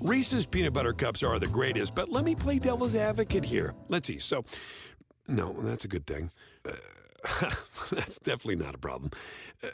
[0.00, 3.74] Reese's peanut butter cups are the greatest, but let me play devil's advocate here.
[3.88, 4.18] Let's see.
[4.18, 4.44] So,
[5.26, 6.30] no, that's a good thing.
[6.64, 7.50] Uh,
[7.90, 9.10] that's definitely not a problem.
[9.62, 9.68] Uh,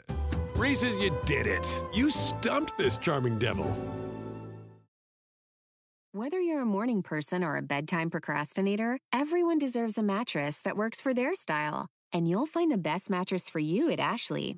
[0.55, 1.65] Reese's, you did it.
[1.93, 3.75] You stumped this charming devil.
[6.11, 11.01] Whether you're a morning person or a bedtime procrastinator, everyone deserves a mattress that works
[11.01, 11.87] for their style.
[12.13, 14.57] And you'll find the best mattress for you at Ashley.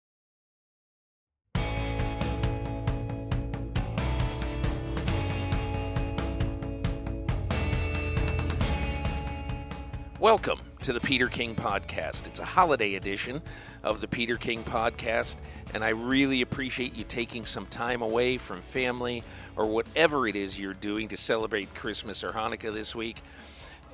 [10.21, 12.27] Welcome to the Peter King Podcast.
[12.27, 13.41] It's a holiday edition
[13.81, 15.37] of the Peter King Podcast,
[15.73, 19.23] and I really appreciate you taking some time away from family
[19.55, 23.23] or whatever it is you're doing to celebrate Christmas or Hanukkah this week.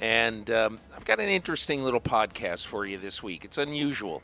[0.02, 3.46] And um, I've got an interesting little podcast for you this week.
[3.46, 4.22] It's unusual.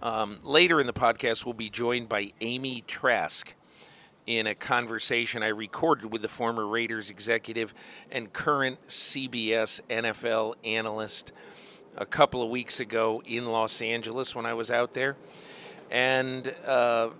[0.00, 3.52] Um, later in the podcast, we'll be joined by Amy Trask
[4.26, 7.74] in a conversation I recorded with the former Raiders executive
[8.10, 11.32] and current CBS NFL analyst
[11.96, 15.16] a couple of weeks ago in Los Angeles when I was out there.
[15.90, 17.10] And uh,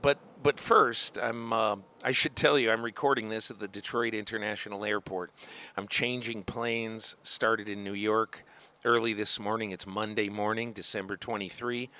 [0.00, 4.14] but but first, I'm uh, I should tell you I'm recording this at the Detroit
[4.14, 5.30] International Airport.
[5.76, 7.16] I'm changing planes.
[7.22, 8.44] Started in New York
[8.84, 9.70] early this morning.
[9.70, 11.90] It's Monday morning, December 23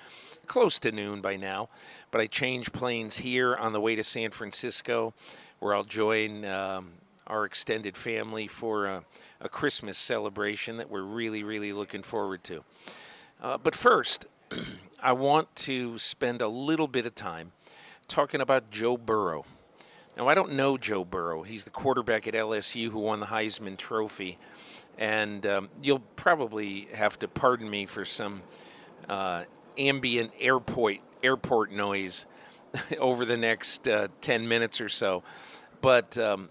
[0.45, 1.69] close to noon by now.
[2.11, 5.15] But I change planes here on the way to San Francisco,
[5.59, 6.93] where I'll join um,
[7.27, 9.05] our extended family for a,
[9.41, 12.65] a, Christmas celebration that we're really, really looking forward to.
[13.43, 14.27] Uh, but first,
[15.03, 17.53] I want to spend a little bit of time
[18.09, 19.45] talking about Joe Burrow.
[20.17, 21.43] Now, I don't know Joe Burrow.
[21.43, 24.39] He's the quarterback at LSU who won the Heisman Trophy.
[24.97, 28.43] And um, you'll probably have to pardon me for some
[29.09, 29.45] uh,
[29.79, 32.27] ambient airport airport noise
[32.99, 35.23] over the next uh, 10 minutes or so.
[35.81, 36.49] But um,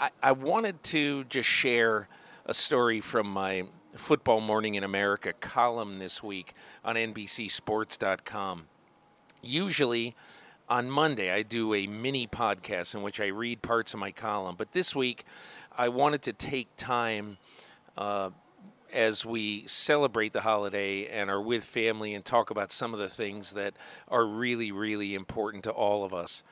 [0.00, 2.08] I, I wanted to just share
[2.46, 3.64] a story from my
[3.96, 8.66] Football Morning in America column this week on NBCSports.com.
[9.42, 10.14] Usually
[10.68, 14.54] on Monday, I do a mini podcast in which I read parts of my column,
[14.56, 15.24] but this week
[15.76, 17.38] I wanted to take time.
[17.96, 18.30] Uh,
[18.92, 23.08] as we celebrate the holiday and are with family and talk about some of the
[23.08, 23.74] things that
[24.08, 26.42] are really, really important to all of us.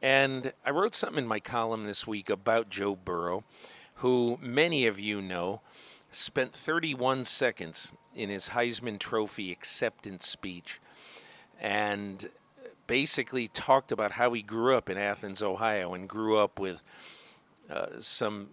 [0.00, 3.44] And I wrote something in my column this week about Joe Burrow,
[3.96, 5.60] who many of you know
[6.10, 10.80] spent 31 seconds in his Heisman Trophy acceptance speech
[11.60, 12.28] and
[12.86, 16.82] basically talked about how he grew up in Athens, Ohio, and grew up with
[17.68, 18.48] uh, some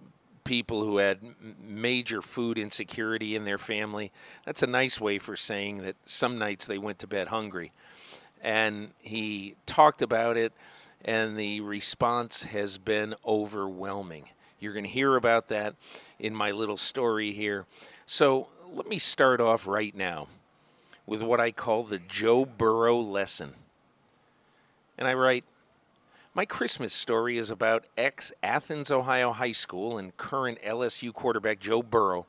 [0.45, 1.19] people who had
[1.61, 4.11] major food insecurity in their family.
[4.45, 7.73] That's a nice way for saying that some nights they went to bed hungry.
[8.41, 10.53] And he talked about it,
[11.03, 14.29] and the response has been overwhelming.
[14.59, 15.75] You're going to hear about that
[16.19, 17.65] in my little story here.
[18.05, 20.27] So let me start off right now
[21.05, 23.53] with what I call the Joe Burrow lesson.
[24.97, 25.43] And I write,
[26.35, 31.81] my Christmas story is about ex Athens, Ohio High School and current LSU quarterback Joe
[31.81, 32.27] Burrow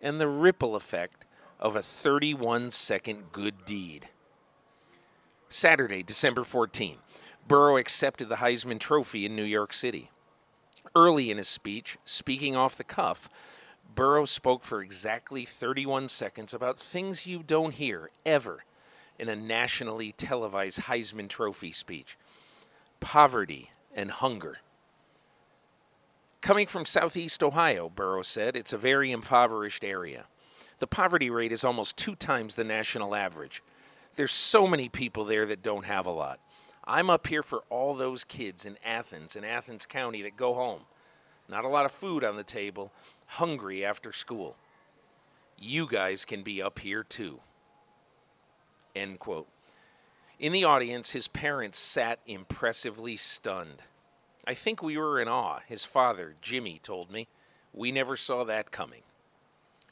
[0.00, 1.26] and the ripple effect
[1.60, 4.08] of a 31 second good deed.
[5.50, 6.96] Saturday, December 14.
[7.46, 10.10] Burrow accepted the Heisman Trophy in New York City.
[10.96, 13.28] Early in his speech, speaking off the cuff,
[13.94, 18.64] Burrow spoke for exactly 31 seconds about things you don't hear ever
[19.18, 22.16] in a nationally televised Heisman Trophy speech
[23.00, 24.58] poverty, and hunger.
[26.40, 30.26] Coming from southeast Ohio, Burrow said, it's a very impoverished area.
[30.78, 33.62] The poverty rate is almost two times the national average.
[34.14, 36.40] There's so many people there that don't have a lot.
[36.84, 40.82] I'm up here for all those kids in Athens and Athens County that go home.
[41.48, 42.92] Not a lot of food on the table,
[43.26, 44.56] hungry after school.
[45.58, 47.40] You guys can be up here too.
[48.94, 49.48] End quote.
[50.38, 53.82] In the audience, his parents sat impressively stunned.
[54.46, 57.26] I think we were in awe, his father, Jimmy, told me.
[57.72, 59.02] We never saw that coming.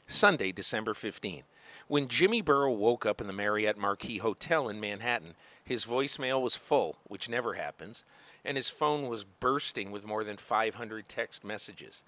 [0.07, 1.43] Sunday, December 15.
[1.89, 6.55] When Jimmy Burrow woke up in the Marriott Marquis Hotel in Manhattan, his voicemail was
[6.55, 8.05] full, which never happens,
[8.45, 12.03] and his phone was bursting with more than 500 text messages.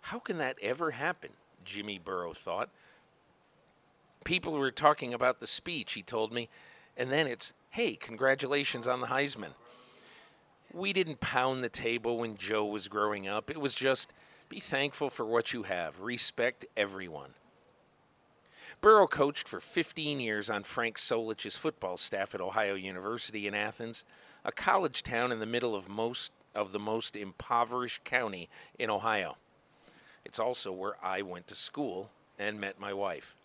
[0.00, 1.30] How can that ever happen?
[1.64, 2.70] Jimmy Burrow thought.
[4.24, 6.48] People were talking about the speech, he told me,
[6.98, 9.52] and then it's, hey, congratulations on the Heisman.
[10.74, 13.50] We didn't pound the table when Joe was growing up.
[13.50, 14.12] It was just
[14.48, 17.30] be thankful for what you have, respect everyone.
[18.80, 24.04] Burrow coached for 15 years on Frank Solich's football staff at Ohio University in Athens,
[24.44, 28.48] a college town in the middle of most of the most impoverished county
[28.78, 29.36] in Ohio.
[30.24, 33.36] It's also where I went to school and met my wife.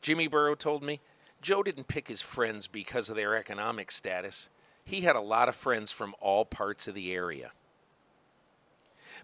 [0.00, 1.00] Jimmy Burrow told me
[1.40, 4.48] Joe didn't pick his friends because of their economic status.
[4.84, 7.52] He had a lot of friends from all parts of the area.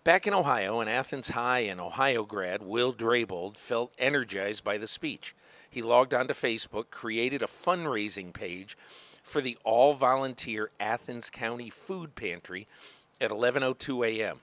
[0.02, 4.87] Back in Ohio, an Athens High and Ohio grad, Will Drabold, felt energized by the
[4.87, 5.34] speech.
[5.70, 8.76] He logged onto Facebook, created a fundraising page
[9.22, 12.69] for the all volunteer Athens County Food Pantry
[13.20, 14.40] at 11:02 a.m.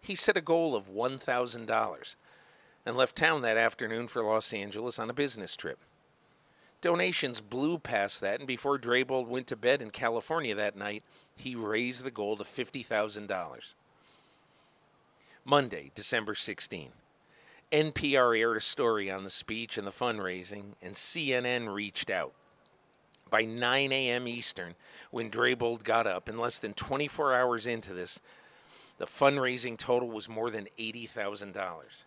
[0.00, 2.16] He set a goal of $1,000
[2.86, 5.78] and left town that afternoon for Los Angeles on a business trip.
[6.84, 11.02] Donations blew past that, and before Drabold went to bed in California that night,
[11.34, 13.74] he raised the goal to $50,000.
[15.46, 16.90] Monday, December 16.
[17.72, 22.34] NPR aired a story on the speech and the fundraising, and CNN reached out.
[23.30, 24.28] By 9 a.m.
[24.28, 24.74] Eastern,
[25.10, 28.20] when Drabold got up, and less than 24 hours into this,
[28.98, 32.04] the fundraising total was more than $80,000.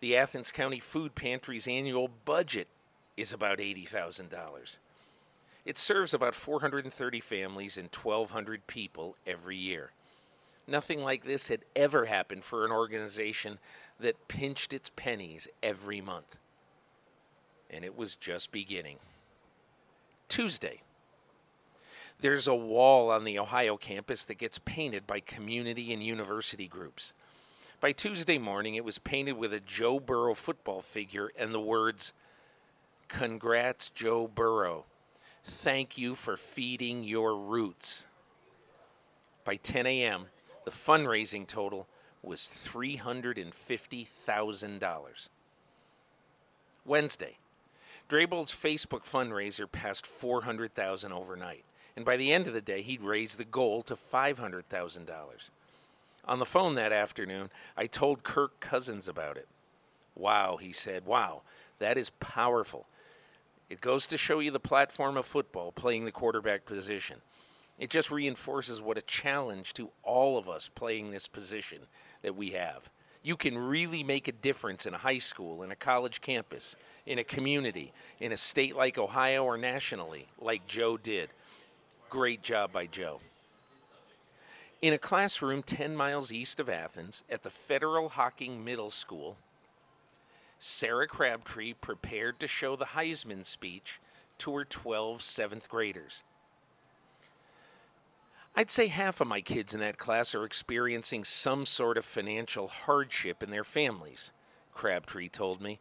[0.00, 2.68] The Athens County Food Pantry's annual budget
[3.16, 4.78] is about $80,000.
[5.64, 9.92] It serves about 430 families and 1,200 people every year.
[10.66, 13.58] Nothing like this had ever happened for an organization
[14.00, 16.38] that pinched its pennies every month.
[17.70, 18.98] And it was just beginning.
[20.28, 20.80] Tuesday.
[22.20, 27.12] There's a wall on the Ohio campus that gets painted by community and university groups.
[27.80, 32.12] By Tuesday morning, it was painted with a Joe Burrow football figure and the words,
[33.08, 34.84] Congrats, Joe Burrow.
[35.42, 38.06] Thank you for feeding your roots.
[39.44, 40.26] By 10 a.m.,
[40.64, 41.86] the fundraising total
[42.22, 45.28] was $350,000.
[46.86, 47.38] Wednesday,
[48.08, 51.64] Drabold's Facebook fundraiser passed 400,000 overnight,
[51.96, 55.50] and by the end of the day, he'd raised the goal to $500,000.
[56.26, 59.48] On the phone that afternoon, I told Kirk Cousins about it.
[60.16, 61.42] Wow, he said, wow,
[61.78, 62.86] that is powerful.
[63.70, 67.16] It goes to show you the platform of football, playing the quarterback position.
[67.78, 71.80] It just reinforces what a challenge to all of us playing this position
[72.22, 72.88] that we have.
[73.22, 76.76] You can really make a difference in a high school, in a college campus,
[77.06, 81.30] in a community, in a state like Ohio or nationally, like Joe did.
[82.10, 83.20] Great job by Joe.
[84.82, 89.38] In a classroom 10 miles east of Athens at the Federal Hocking Middle School,
[90.58, 94.00] Sarah Crabtree prepared to show the Heisman speech
[94.38, 96.22] to her 12 seventh graders.
[98.56, 102.68] I'd say half of my kids in that class are experiencing some sort of financial
[102.68, 104.32] hardship in their families,
[104.72, 105.80] Crabtree told me.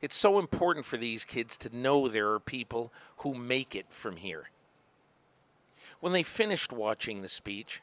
[0.00, 4.16] It's so important for these kids to know there are people who make it from
[4.16, 4.50] here.
[6.00, 7.82] When they finished watching the speech,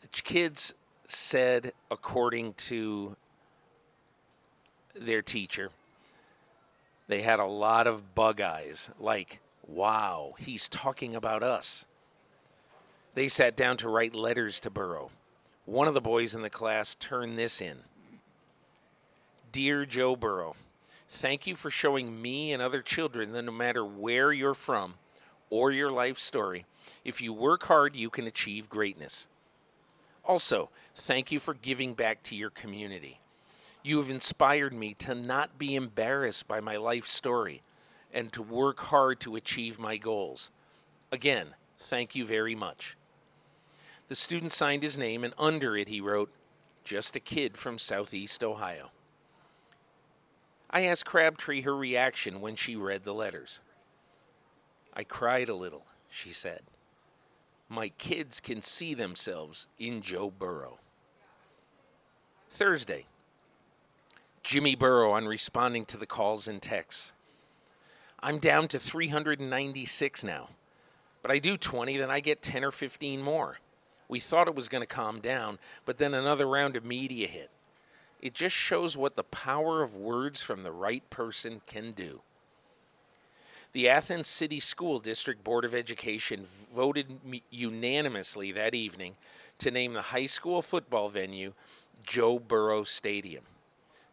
[0.00, 0.74] the kids
[1.06, 3.16] said, according to
[4.94, 5.70] their teacher,
[7.08, 11.84] they had a lot of bug eyes, like, wow, he's talking about us.
[13.14, 15.10] They sat down to write letters to Burrow.
[15.64, 17.78] One of the boys in the class turned this in
[19.52, 20.54] Dear Joe Burrow,
[21.08, 24.94] thank you for showing me and other children that no matter where you're from
[25.50, 26.66] or your life story,
[27.04, 29.26] if you work hard, you can achieve greatness.
[30.24, 33.18] Also, thank you for giving back to your community.
[33.82, 37.62] You have inspired me to not be embarrassed by my life story
[38.12, 40.50] and to work hard to achieve my goals.
[41.12, 42.96] Again, thank you very much.
[44.08, 46.30] The student signed his name, and under it he wrote,
[46.84, 48.90] Just a kid from Southeast Ohio.
[50.68, 53.60] I asked Crabtree her reaction when she read the letters.
[54.92, 56.62] I cried a little, she said.
[57.68, 60.78] My kids can see themselves in Joe Burrow.
[62.50, 63.06] Thursday,
[64.42, 67.12] Jimmy Burrow on responding to the calls and texts.
[68.22, 70.48] I'm down to 396 now,
[71.22, 73.58] but I do 20, then I get 10 or 15 more.
[74.08, 77.50] We thought it was going to calm down, but then another round of media hit.
[78.20, 82.20] It just shows what the power of words from the right person can do.
[83.72, 87.06] The Athens City School District Board of Education voted
[87.50, 89.14] unanimously that evening
[89.58, 91.52] to name the high school football venue
[92.04, 93.44] Joe Burrow Stadium.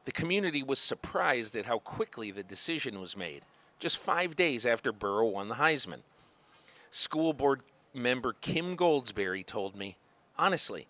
[0.08, 3.42] The community was surprised at how quickly the decision was made,
[3.78, 6.04] just five days after Burrow won the Heisman.
[6.90, 7.60] School board
[7.94, 9.98] member Kim Goldsberry told me,
[10.38, 10.88] honestly,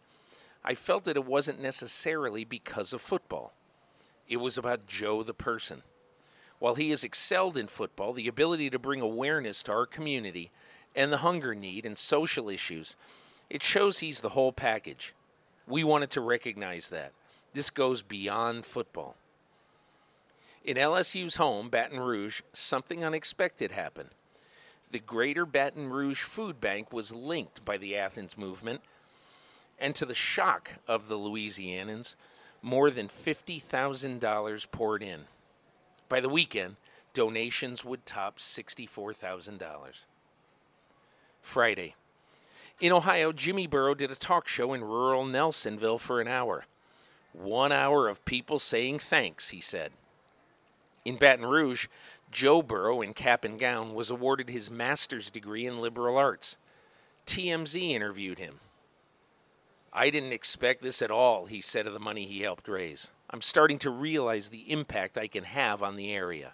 [0.64, 3.54] I felt that it wasn't necessarily because of football.
[4.30, 5.82] It was about Joe the person.
[6.60, 10.52] While he has excelled in football, the ability to bring awareness to our community
[10.96, 12.96] and the hunger need and social issues,
[13.50, 15.16] it shows he's the whole package.
[15.66, 17.14] We wanted to recognize that.
[17.54, 19.16] This goes beyond football.
[20.64, 24.10] In LSU's home, Baton Rouge, something unexpected happened.
[24.92, 28.82] The Greater Baton Rouge Food Bank was linked by the Athens movement,
[29.80, 32.16] and to the shock of the Louisianans,
[32.62, 35.22] more than $50,000 poured in.
[36.10, 36.78] By the weekend,
[37.14, 40.06] donations would top $64,000.
[41.42, 41.96] Friday.
[42.80, 46.66] In Ohio, Jimmy Burrow did a talk show in rural Nelsonville for an hour.
[47.38, 49.92] One hour of people saying thanks, he said.
[51.06, 51.88] In Baton Rouge,
[52.32, 56.58] Joe Burrow, in cap and gown, was awarded his master's degree in liberal arts.
[57.28, 58.56] TMZ interviewed him.
[59.94, 63.12] I didn't expect this at all, he said of the money he helped raise.
[63.30, 66.54] I'm starting to realize the impact I can have on the area.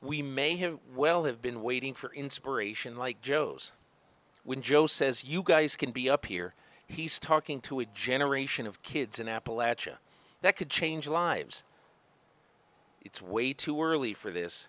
[0.00, 3.72] We may have well have been waiting for inspiration like Joe's.
[4.44, 6.54] When Joe says, You guys can be up here,
[6.86, 9.98] he's talking to a generation of kids in Appalachia.
[10.40, 11.64] That could change lives.
[13.00, 14.68] It's way too early for this.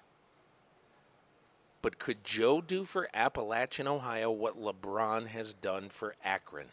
[1.82, 6.68] But could Joe do for Appalachian, Ohio, what LeBron has done for Akron?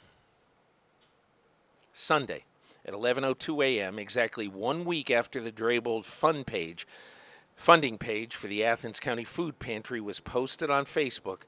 [1.93, 2.45] Sunday
[2.85, 6.87] at 11:02 a.m., exactly one week after the Drabold Fund page,
[7.57, 11.41] funding page for the Athens County Food Pantry was posted on Facebook,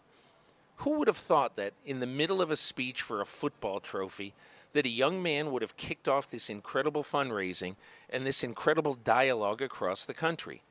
[0.77, 4.33] Who would have thought that in the middle of a speech for a football trophy,
[4.73, 7.75] that a young man would have kicked off this incredible fundraising
[8.09, 10.61] and this incredible dialogue across the country?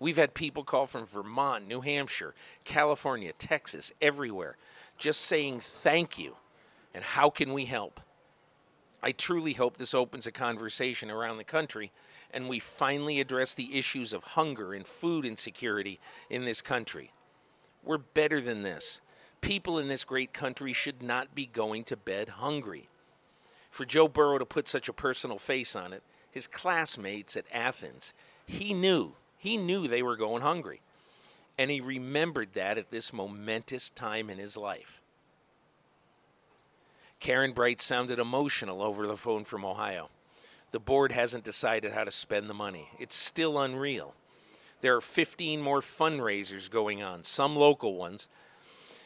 [0.00, 2.34] We've had people call from Vermont, New Hampshire,
[2.64, 4.56] California, Texas, everywhere,
[4.98, 6.36] just saying thank you
[6.94, 8.00] and how can we help.
[9.02, 11.92] I truly hope this opens a conversation around the country
[12.32, 17.12] and we finally address the issues of hunger and food insecurity in this country.
[17.84, 19.00] We're better than this.
[19.40, 22.88] People in this great country should not be going to bed hungry.
[23.70, 28.14] For Joe Burrow to put such a personal face on it, his classmates at Athens,
[28.46, 30.80] he knew he knew they were going hungry.
[31.58, 35.02] And he remembered that at this momentous time in his life.
[37.20, 40.08] Karen Bright sounded emotional over the phone from Ohio.
[40.70, 42.88] The board hasn't decided how to spend the money.
[42.98, 44.14] It's still unreal.
[44.80, 48.30] There are 15 more fundraisers going on, some local ones,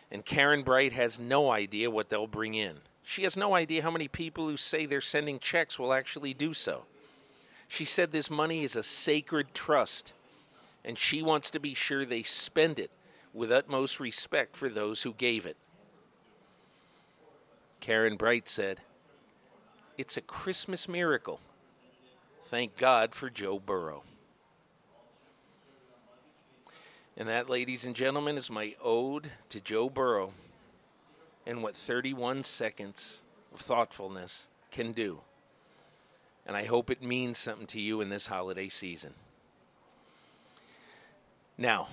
[0.08, 2.76] and Karen Bright has no idea what they'll bring in.
[3.02, 6.54] She has no idea how many people who say they're sending checks will actually do
[6.54, 6.84] so.
[7.66, 10.14] She said this money is a sacred trust
[10.88, 12.90] and she wants to be sure they spend it
[13.34, 15.58] with utmost respect for those who gave it.
[17.78, 18.80] Karen Bright said,
[19.98, 21.40] It's a Christmas miracle.
[22.44, 24.02] Thank God for Joe Burrow.
[27.18, 30.32] And that, ladies and gentlemen, is my ode to Joe Burrow
[31.46, 35.20] and what 31 seconds of thoughtfulness can do.
[36.46, 39.12] And I hope it means something to you in this holiday season.
[41.60, 41.88] Now,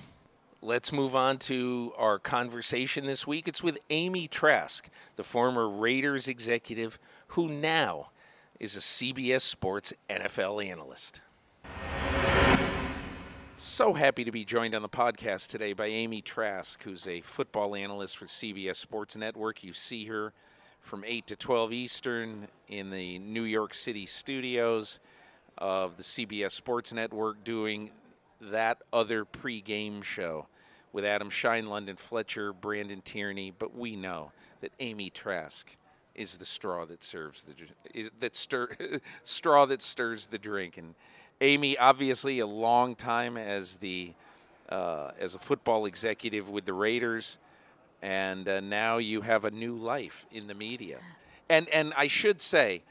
[0.62, 3.48] let's move on to our conversation this week.
[3.48, 8.10] It's with Amy Trask, the former Raiders executive who now
[8.60, 11.20] is a CBS Sports NFL analyst.
[13.56, 17.74] So happy to be joined on the podcast today by Amy Trask, who's a football
[17.74, 19.64] analyst for CBS Sports Network.
[19.64, 20.32] You see her
[20.80, 25.00] from 8 to 12 Eastern in the New York City studios
[25.58, 27.90] of the CBS Sports Network doing
[28.40, 30.46] that other pre-game show
[30.92, 35.76] with Adam Schein, London Fletcher, Brandon Tierney, but we know that Amy Trask
[36.14, 37.52] is the straw that serves the
[37.92, 38.68] is, that stir
[39.22, 40.78] straw that stirs the drink.
[40.78, 40.94] And
[41.40, 44.12] Amy, obviously, a long time as the
[44.70, 47.38] uh, as a football executive with the Raiders,
[48.02, 50.98] and uh, now you have a new life in the media.
[51.48, 52.82] And and I should say,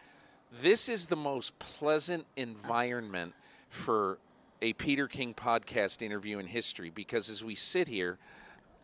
[0.61, 3.33] this is the most pleasant environment
[3.69, 4.19] for
[4.65, 8.17] a Peter King podcast interview in history because as we sit here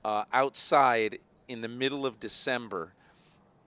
[0.05, 2.93] uh, outside in the middle of December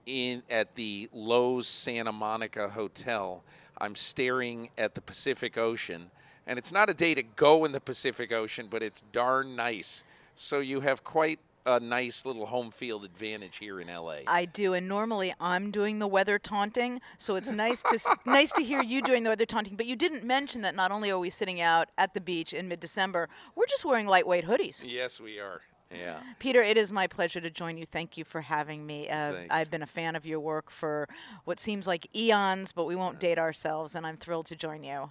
[0.05, 3.43] in at the Loews Santa Monica Hotel,
[3.79, 6.09] I'm staring at the Pacific Ocean,
[6.47, 10.05] and it's not a day to go in the Pacific Ocean, but it's darn nice.
[10.35, 14.19] So you have quite a nice little home field advantage here in LA.
[14.27, 18.63] I do, and normally I'm doing the weather taunting, so it's nice to nice to
[18.63, 19.75] hear you doing the weather taunting.
[19.75, 22.67] But you didn't mention that not only are we sitting out at the beach in
[22.67, 24.83] mid-December, we're just wearing lightweight hoodies.
[24.87, 25.61] yes, we are.
[25.91, 26.19] Yeah.
[26.39, 27.85] Peter, it is my pleasure to join you.
[27.85, 29.07] Thank you for having me.
[29.07, 29.33] Uh.
[29.49, 31.07] I've been a fan of your work for
[31.45, 35.09] what seems like eons, but we won't date ourselves, and I'm thrilled to join you.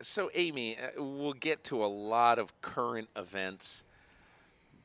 [0.00, 3.82] So, Amy, uh, we'll get to a lot of current events,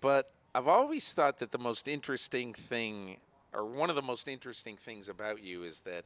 [0.01, 3.17] but I've always thought that the most interesting thing,
[3.53, 6.05] or one of the most interesting things about you, is that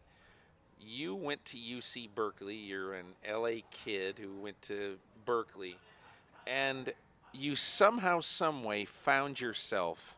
[0.79, 2.55] you went to UC Berkeley.
[2.55, 5.75] You're an LA kid who went to Berkeley,
[6.45, 6.93] and
[7.33, 10.17] you somehow, someway found yourself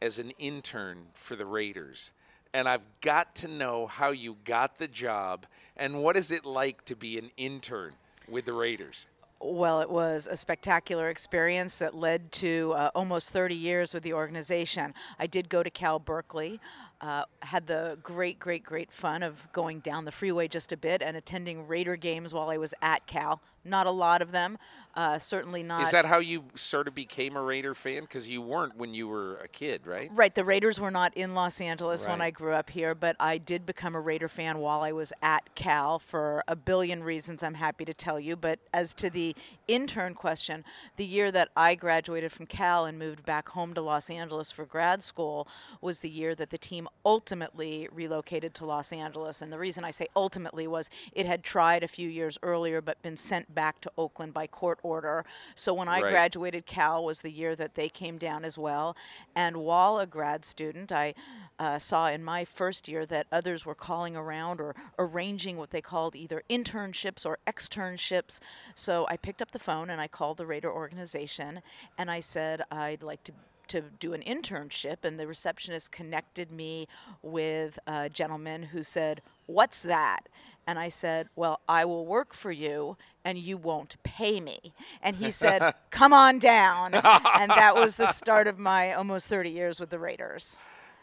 [0.00, 2.12] as an intern for the Raiders.
[2.54, 6.84] And I've got to know how you got the job and what is it like
[6.84, 7.94] to be an intern
[8.28, 9.06] with the Raiders?
[9.42, 14.12] Well, it was a spectacular experience that led to uh, almost 30 years with the
[14.12, 14.92] organization.
[15.18, 16.60] I did go to Cal Berkeley,
[17.00, 21.02] uh, had the great, great, great fun of going down the freeway just a bit
[21.02, 23.40] and attending Raider games while I was at Cal.
[23.62, 24.58] Not a lot of them,
[24.94, 25.82] uh, certainly not.
[25.82, 28.02] Is that how you sort of became a Raider fan?
[28.02, 30.10] Because you weren't when you were a kid, right?
[30.14, 33.36] Right, the Raiders were not in Los Angeles when I grew up here, but I
[33.36, 37.54] did become a Raider fan while I was at Cal for a billion reasons I'm
[37.54, 38.34] happy to tell you.
[38.34, 39.36] But as to the
[39.72, 40.64] intern question,
[40.96, 44.64] the year that I graduated from Cal and moved back home to Los Angeles for
[44.64, 45.46] grad school
[45.80, 49.40] was the year that the team ultimately relocated to Los Angeles.
[49.40, 53.00] And the reason I say ultimately was it had tried a few years earlier but
[53.02, 55.24] been sent back to Oakland by court order.
[55.54, 56.10] So when I Right.
[56.10, 58.96] graduated, Cal was the year that they came down as well.
[59.36, 61.14] And while a grad student, I
[61.58, 65.82] uh, saw in my first year that others were calling around or arranging what they
[65.82, 68.40] called either internships or externships.
[68.74, 71.62] So I picked up the phone and I called the Raider organization
[71.98, 73.32] and I said, I'd like to
[73.68, 76.88] to do an internship and the receptionist connected me
[77.22, 80.28] with a gentleman who said what's that
[80.66, 84.72] and i said well i will work for you and you won't pay me
[85.04, 89.50] and he said come on down and that was the start of my almost 30
[89.50, 90.56] years with the raiders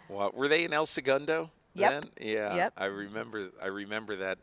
[0.10, 1.50] What, were they in El Segundo?
[1.74, 1.92] Yep.
[1.92, 2.04] Then?
[2.20, 2.56] Yeah.
[2.56, 2.74] Yep.
[2.78, 3.50] I remember.
[3.62, 4.40] I remember that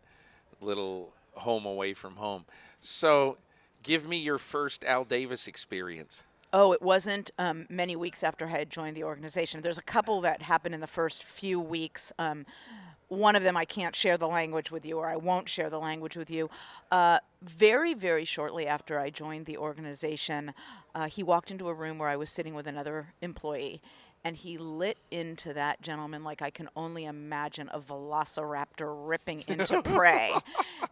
[0.60, 2.44] little home away from home.
[2.80, 3.38] So,
[3.84, 6.24] give me your first Al Davis experience.
[6.52, 9.60] Oh, it wasn't um, many weeks after I had joined the organization.
[9.60, 12.12] There's a couple that happened in the first few weeks.
[12.18, 12.46] Um,
[13.08, 15.78] one of them I can't share the language with you, or I won't share the
[15.78, 16.48] language with you.
[16.90, 20.54] Uh, very, very shortly after I joined the organization,
[20.94, 23.82] uh, he walked into a room where I was sitting with another employee,
[24.24, 29.82] and he lit into that gentleman like I can only imagine a velociraptor ripping into
[29.82, 30.32] prey.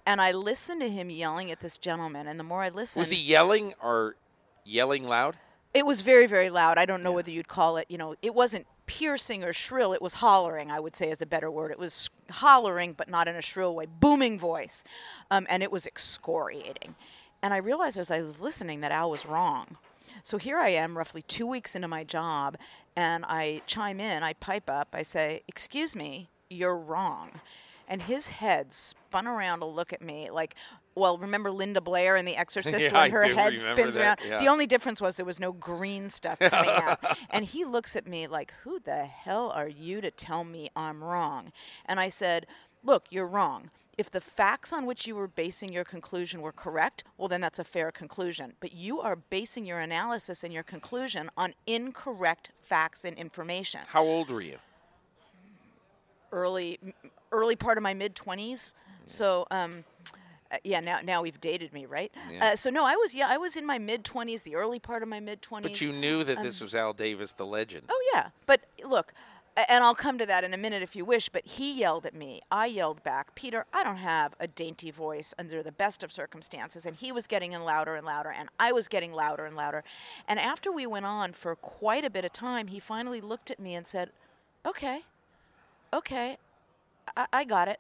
[0.07, 3.11] and I listened to him yelling at this gentleman, and the more I listened, Was
[3.11, 4.17] he yelling or
[4.65, 5.37] yelling loud?
[5.75, 6.77] it was very, very loud.
[6.77, 9.95] I don't know whether you'd call it, you know, it wasn't piercing or shrill.
[9.95, 11.71] It was hollering, I would say is a better word.
[11.71, 14.85] It was hollering, but not in a shrill way, booming voice.
[15.31, 16.95] Um, and it was excoriating.
[17.43, 19.79] And I realized as I was listening that Al was wrong.
[20.23, 22.59] So here I am, roughly two weeks into my job,
[22.97, 27.41] and I chime in, I pipe up, I say, Excuse me, you're wrong.
[27.89, 30.55] And his head spun around to look at me like,
[30.95, 34.31] well, remember Linda Blair in The Exorcist Yeah, when her head spins that, around?
[34.31, 34.39] yeah.
[34.39, 37.01] The only difference was there was no green stuff coming out.
[37.31, 41.03] And he looks at me like, Who the hell are you to tell me I'm
[41.03, 41.53] wrong?
[41.87, 42.47] And I said,
[42.85, 43.71] Look, you're wrong.
[43.99, 47.59] If the facts on which you were basing your conclusion were correct, well, then that's
[47.59, 48.55] a fair conclusion.
[48.59, 53.83] But you are basing your analysis and your conclusion on incorrect facts and information.
[53.87, 54.57] How old were you?
[56.33, 56.81] Early,
[57.31, 58.75] early part of my mid 20s.
[59.07, 59.85] So, um,
[60.51, 62.13] uh, yeah, now now we've dated me, right?
[62.31, 62.45] Yeah.
[62.45, 65.03] Uh, so no, I was yeah, I was in my mid 20s, the early part
[65.03, 65.63] of my mid 20s.
[65.63, 67.85] But you knew that this was Al Davis, the legend.
[67.89, 69.13] Oh yeah, but look,
[69.57, 71.29] and I'll come to that in a minute if you wish.
[71.29, 72.41] But he yelled at me.
[72.51, 73.67] I yelled back, Peter.
[73.73, 76.87] I don't have a dainty voice under the best of circumstances.
[76.87, 79.85] And he was getting in louder and louder, and I was getting louder and louder.
[80.27, 83.61] And after we went on for quite a bit of time, he finally looked at
[83.61, 84.11] me and said,
[84.67, 85.03] "Okay."
[85.93, 86.39] okay,
[87.17, 87.79] I, I got it.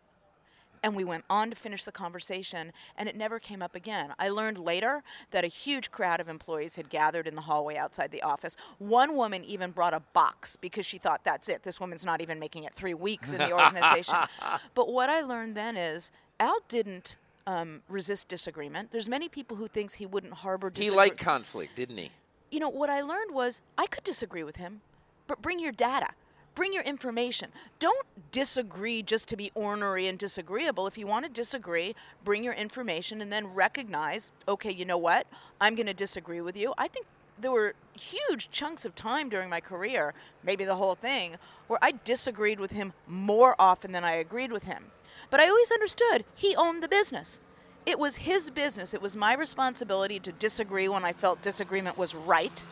[0.83, 4.15] And we went on to finish the conversation, and it never came up again.
[4.19, 8.11] I learned later that a huge crowd of employees had gathered in the hallway outside
[8.11, 8.57] the office.
[8.79, 11.63] One woman even brought a box because she thought, that's it.
[11.63, 14.19] This woman's not even making it three weeks in the organization.
[14.75, 17.17] but what I learned then is Al didn't
[17.47, 18.91] um, resist disagreement.
[18.91, 20.93] There's many people who thinks he wouldn't harbor disagreement.
[20.93, 22.11] He liked conflict, didn't he?
[22.53, 24.83] you know, what I learned was I could disagree with him,
[25.27, 26.09] but bring your data.
[26.55, 27.51] Bring your information.
[27.79, 30.87] Don't disagree just to be ornery and disagreeable.
[30.87, 35.27] If you want to disagree, bring your information and then recognize, okay, you know what?
[35.61, 36.75] I'm going to disagree with you.
[36.77, 37.07] I think
[37.41, 40.13] there were huge chunks of time during my career,
[40.45, 41.37] maybe the whole thing,
[41.69, 44.85] where I disagreed with him more often than I agreed with him.
[45.31, 47.41] But I always understood he owned the business.
[47.87, 48.95] It was his business.
[48.95, 52.65] It was my responsibility to disagree when I felt disagreement was right.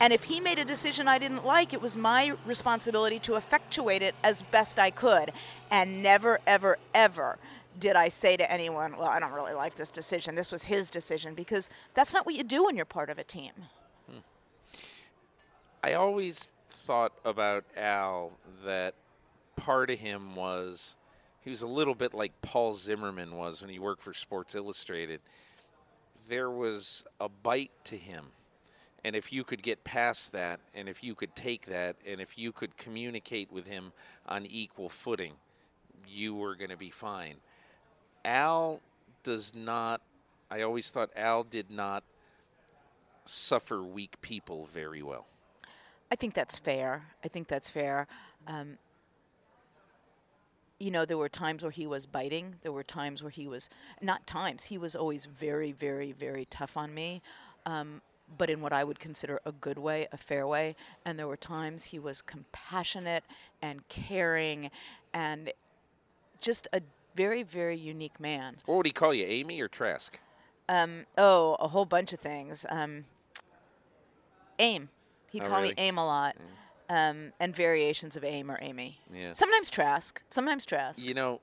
[0.00, 4.00] And if he made a decision I didn't like, it was my responsibility to effectuate
[4.00, 5.30] it as best I could.
[5.70, 7.38] And never, ever, ever
[7.78, 10.34] did I say to anyone, Well, I don't really like this decision.
[10.34, 13.24] This was his decision, because that's not what you do when you're part of a
[13.24, 13.52] team.
[14.10, 14.18] Hmm.
[15.84, 18.32] I always thought about Al
[18.64, 18.94] that
[19.56, 20.96] part of him was
[21.42, 25.20] he was a little bit like Paul Zimmerman was when he worked for Sports Illustrated.
[26.28, 28.26] There was a bite to him.
[29.04, 32.36] And if you could get past that, and if you could take that, and if
[32.36, 33.92] you could communicate with him
[34.26, 35.32] on equal footing,
[36.06, 37.36] you were going to be fine.
[38.24, 38.80] Al
[39.22, 40.02] does not,
[40.50, 42.04] I always thought Al did not
[43.24, 45.26] suffer weak people very well.
[46.10, 47.04] I think that's fair.
[47.24, 48.06] I think that's fair.
[48.46, 48.78] Um,
[50.78, 52.56] you know, there were times where he was biting.
[52.62, 53.70] There were times where he was
[54.02, 54.64] not times.
[54.64, 57.22] He was always very, very, very tough on me,
[57.66, 58.00] um,
[58.36, 60.76] but in what I would consider a good way, a fair way.
[61.04, 63.24] And there were times he was compassionate
[63.60, 64.70] and caring,
[65.12, 65.52] and
[66.40, 66.80] just a
[67.14, 68.56] very, very unique man.
[68.66, 70.18] What would he call you, Amy or Trask?
[70.68, 72.64] Um, oh, a whole bunch of things.
[72.70, 73.04] Um,
[74.58, 74.88] aim.
[75.30, 75.74] He'd Oh, call really?
[75.74, 76.36] me Aim a lot.
[76.88, 78.98] Um, and variations of Aim or Amy.
[79.12, 79.32] Yeah.
[79.32, 80.20] Sometimes Trask.
[80.30, 81.04] Sometimes Trask.
[81.06, 81.40] You know,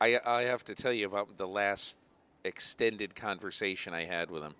[0.00, 1.96] I I have to tell you about the last
[2.44, 4.54] extended conversation I had with him.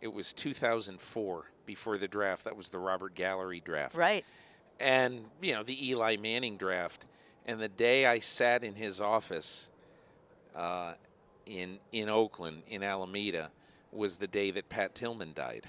[0.00, 2.44] It was 2004 before the draft.
[2.44, 3.94] That was the Robert Gallery draft.
[3.96, 4.24] Right.
[4.78, 7.06] and you know the Eli Manning draft.
[7.46, 9.70] And the day I sat in his office
[10.54, 10.94] uh,
[11.46, 13.50] in in Oakland, in Alameda,
[13.92, 15.66] was the day that Pat Tillman died.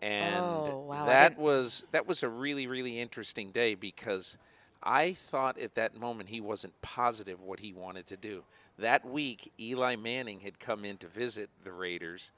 [0.00, 1.06] And Oh, wow.
[1.06, 4.36] That was that was a really really interesting day because
[4.82, 8.42] I thought at that moment he wasn't positive what he wanted to do.
[8.78, 12.32] That week, Eli Manning had come in to visit the Raiders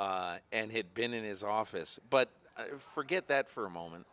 [0.00, 1.98] uh, and had been in his office.
[2.10, 4.06] But uh, forget that for a moment.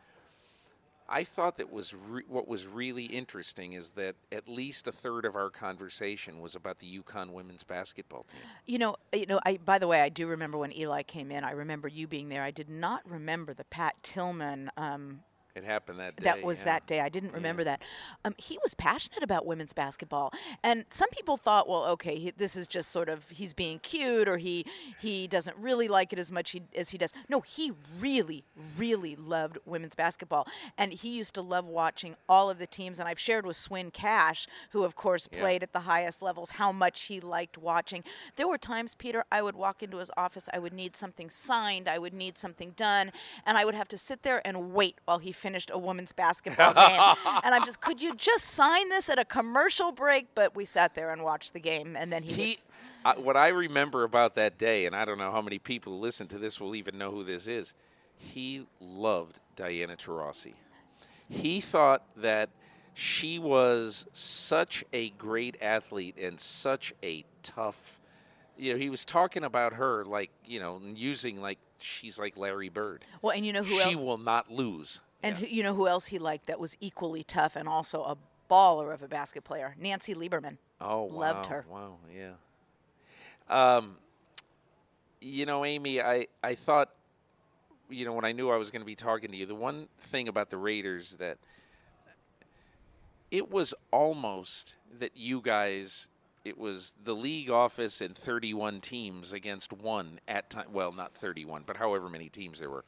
[1.13, 5.25] I thought that was re- what was really interesting is that at least a third
[5.25, 8.39] of our conversation was about the UConn women's basketball team.
[8.65, 9.41] You know, you know.
[9.45, 11.43] I by the way, I do remember when Eli came in.
[11.43, 12.43] I remember you being there.
[12.43, 14.71] I did not remember the Pat Tillman.
[14.77, 15.19] Um,
[15.55, 16.23] It happened that day.
[16.23, 16.65] that was yeah.
[16.65, 16.99] that day.
[17.01, 17.81] I didn't remember that.
[18.23, 20.31] Um, he was passionate about women's basketball,
[20.63, 24.29] and some people thought, well, okay, he, this is just sort of he's being cute,
[24.29, 24.65] or he
[24.99, 27.11] he doesn't really like it as much he, as he does.
[27.27, 28.45] No, he really,
[28.77, 32.99] really loved women's basketball, and he used to love watching all of the teams.
[32.99, 36.71] And I've shared with Swin Cash, who of course played at the highest levels, how
[36.71, 38.03] much he liked watching.
[38.37, 41.87] There were times, Peter, I would walk into his office, I would need something signed,
[41.87, 43.11] I would need something done,
[43.45, 46.73] and I would have to sit there and wait while he finished a women's basketball
[46.73, 46.99] game.
[47.43, 50.27] and I'm just, could you just sign this at a commercial break?
[50.35, 52.57] But we sat there and watched the game, and then he, He,
[53.03, 55.99] uh, what I remember about that day, and I don't know how many people who
[55.99, 57.73] listen to this will even know who this is.
[58.15, 60.53] He loved Diana Taurasi.
[61.27, 62.49] He thought that
[62.93, 67.99] she was such a great athlete and such a tough.
[68.57, 72.69] You know, he was talking about her like you know, using like she's like Larry
[72.69, 73.05] Bird.
[73.21, 73.95] well, and you know who she else?
[73.95, 74.99] will not lose.
[75.23, 75.45] And Yeah.
[75.45, 78.17] who, you know who else he liked that was equally tough and also a
[78.49, 79.75] baller of a basket player?
[79.79, 80.57] Nancy Lieberman.
[80.79, 81.19] Oh, wow.
[81.19, 81.65] Loved her.
[81.69, 82.33] Wow, yeah.
[83.49, 83.97] Um,
[85.19, 86.89] you know, Amy, I, I thought,
[87.89, 89.87] you know, when I knew I was going to be talking to you, the one
[89.99, 91.37] thing about the Raiders that
[93.29, 96.07] it was almost that you guys,
[96.43, 100.67] it was the league office and 31 teams against one at time.
[100.73, 102.83] Well, not 31, but however many teams there were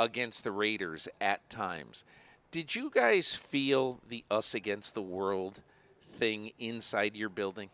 [0.00, 2.04] against the Raiders at times.
[2.50, 5.62] Did you guys feel the us against the world
[6.18, 7.70] thing inside your building?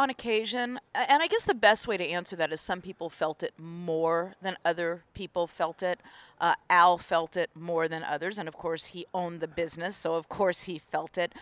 [0.00, 3.42] on occasion, and I guess the best way to answer that is some people felt
[3.42, 6.00] it more than other people felt it.
[6.40, 10.14] Uh, Al felt it more than others, and of course, he owned the business, so
[10.14, 11.34] of course he felt it.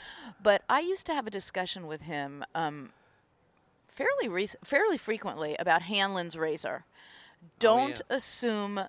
[0.43, 2.91] But I used to have a discussion with him um,
[3.87, 6.85] fairly rec- fairly frequently about Hanlon's razor.
[7.43, 8.17] Oh, Don't yeah.
[8.17, 8.81] assume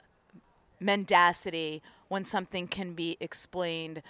[0.79, 4.01] mendacity when something can be explained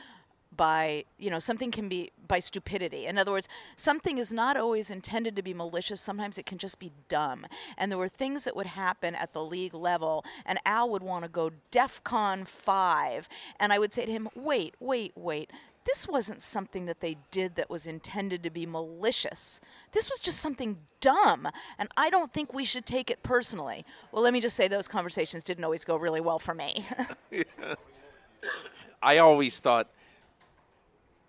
[0.55, 3.05] by you know something can be by stupidity.
[3.05, 3.47] In other words
[3.77, 6.01] something is not always intended to be malicious.
[6.01, 7.45] Sometimes it can just be dumb.
[7.77, 11.23] And there were things that would happen at the league level and al would want
[11.23, 15.49] to go defcon 5 and i would say to him wait wait wait
[15.85, 19.59] this wasn't something that they did that was intended to be malicious.
[19.91, 23.85] This was just something dumb, and I don't think we should take it personally.
[24.11, 26.85] Well, let me just say those conversations didn't always go really well for me.
[27.31, 27.43] yeah.
[29.01, 29.89] I always thought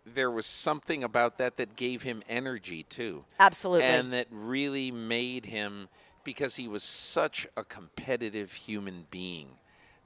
[0.05, 3.25] there was something about that that gave him energy too.
[3.39, 3.85] Absolutely.
[3.85, 5.89] And that really made him
[6.25, 9.51] because he was such a competitive human being.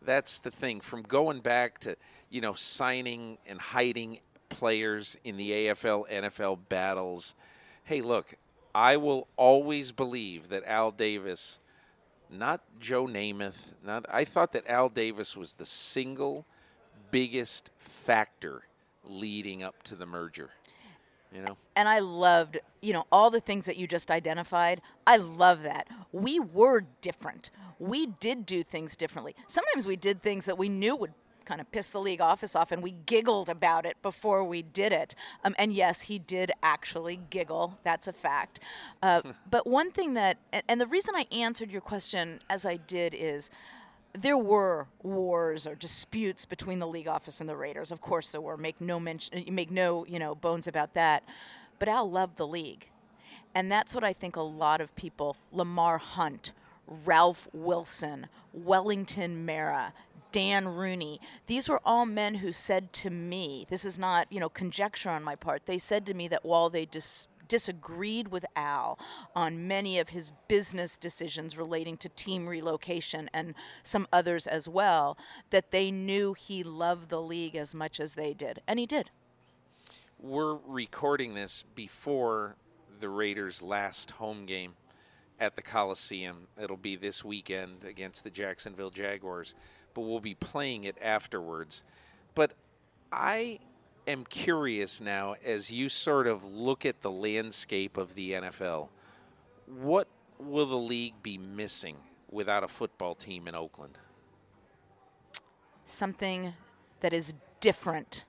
[0.02, 1.96] That's the thing from going back to,
[2.28, 4.18] you know, signing and hiding
[4.54, 7.34] players in the AFL NFL battles.
[7.84, 8.34] Hey, look,
[8.74, 11.58] I will always believe that Al Davis
[12.30, 16.46] not Joe Namath, not I thought that Al Davis was the single
[17.10, 18.62] biggest factor
[19.04, 20.50] leading up to the merger.
[21.32, 21.56] You know?
[21.74, 24.80] And I loved, you know, all the things that you just identified.
[25.06, 25.88] I love that.
[26.12, 27.50] We were different.
[27.80, 29.34] We did do things differently.
[29.48, 31.12] Sometimes we did things that we knew would
[31.44, 34.92] kind of pissed the league office off, and we giggled about it before we did
[34.92, 35.14] it.
[35.44, 37.78] Um, and yes, he did actually giggle.
[37.84, 38.60] That's a fact.
[39.02, 43.14] Uh, but one thing that, and the reason I answered your question as I did
[43.14, 43.50] is,
[44.16, 47.90] there were wars or disputes between the league office and the Raiders.
[47.90, 48.56] Of course, there were.
[48.56, 51.24] Make no mention, make no you know bones about that.
[51.80, 52.88] But Al loved the league,
[53.54, 56.52] and that's what I think a lot of people, Lamar Hunt,
[56.86, 59.92] Ralph Wilson, Wellington Mara,
[60.34, 61.20] Dan Rooney.
[61.46, 65.22] These were all men who said to me, this is not, you know, conjecture on
[65.22, 65.66] my part.
[65.66, 68.98] They said to me that while they dis- disagreed with Al
[69.36, 75.16] on many of his business decisions relating to team relocation and some others as well,
[75.50, 78.60] that they knew he loved the league as much as they did.
[78.66, 79.10] And he did.
[80.18, 82.56] We're recording this before
[82.98, 84.74] the Raiders' last home game
[85.38, 86.48] at the Coliseum.
[86.60, 89.54] It'll be this weekend against the Jacksonville Jaguars
[89.94, 91.84] but we'll be playing it afterwards.
[92.34, 92.52] But
[93.12, 93.60] I
[94.06, 98.88] am curious now as you sort of look at the landscape of the NFL,
[99.66, 101.96] what will the league be missing
[102.30, 103.98] without a football team in Oakland?
[105.86, 106.54] Something
[107.00, 108.24] that is different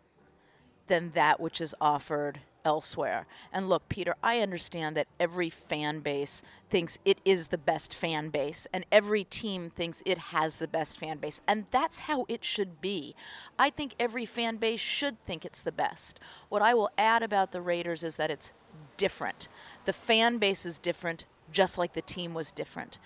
[0.88, 3.28] than that which is offered elsewhere.
[3.54, 8.30] And look, Peter, I understand that every fan base thinks it is the best fan
[8.30, 11.40] base, and every team thinks it has the best fan base.
[11.48, 13.16] And that's how it should be.
[13.58, 16.20] I think every fan base should think it's the best.
[16.50, 18.52] What I will add about the Raiders is that it's
[18.98, 19.48] different.
[19.86, 23.00] The fan base is different, just like the team was different.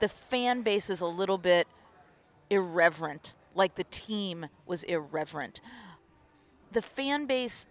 [0.00, 1.68] The fan base is a little bit
[2.50, 5.60] irreverent, like the team was irreverent.
[6.72, 7.66] The fan base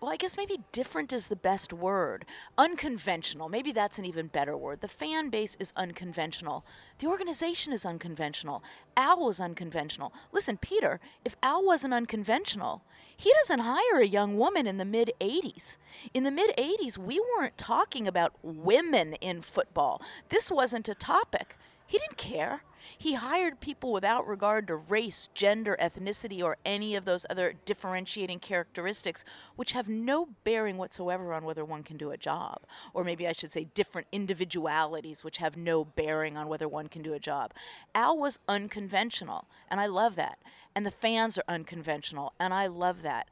[0.00, 2.24] well, I guess maybe different is the best word.
[2.56, 3.50] Unconventional.
[3.50, 4.80] Maybe that's an even better word.
[4.80, 6.64] The fan base is unconventional.
[6.98, 8.62] The organization is unconventional.
[8.96, 10.14] Al was unconventional.
[10.32, 12.82] Listen, Peter, if Al wasn't unconventional,
[13.14, 15.76] he doesn't hire a young woman in the mid 80s.
[16.14, 20.00] In the mid 80s, we weren't talking about women in football.
[20.30, 21.56] This wasn't a topic.
[21.86, 22.62] He didn't care.
[22.98, 28.40] He hired people without regard to race, gender, ethnicity, or any of those other differentiating
[28.40, 29.24] characteristics,
[29.56, 32.60] which have no bearing whatsoever on whether one can do a job.
[32.92, 37.02] Or maybe I should say different individualities, which have no bearing on whether one can
[37.02, 37.52] do a job.
[37.94, 40.38] Al was unconventional, and I love that.
[40.74, 43.28] And the fans are unconventional, and I love that.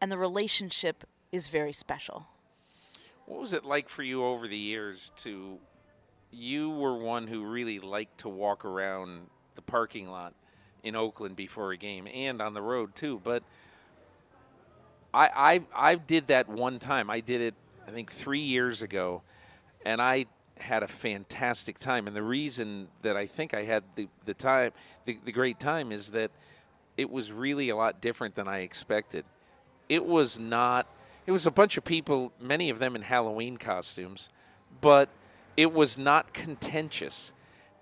[0.00, 2.26] And the relationship is very special.
[3.26, 5.58] What was it like for you over the years to
[6.34, 10.34] you were one who really liked to walk around the parking lot
[10.82, 13.20] in Oakland before a game and on the road too.
[13.22, 13.42] But
[15.12, 17.08] I I I did that one time.
[17.10, 17.54] I did it
[17.86, 19.22] I think three years ago,
[19.84, 20.26] and I
[20.58, 22.06] had a fantastic time.
[22.06, 24.72] And the reason that I think I had the the time
[25.04, 26.30] the, the great time is that
[26.96, 29.24] it was really a lot different than I expected.
[29.88, 30.86] It was not.
[31.26, 34.28] It was a bunch of people, many of them in Halloween costumes,
[34.82, 35.08] but
[35.56, 37.32] it was not contentious.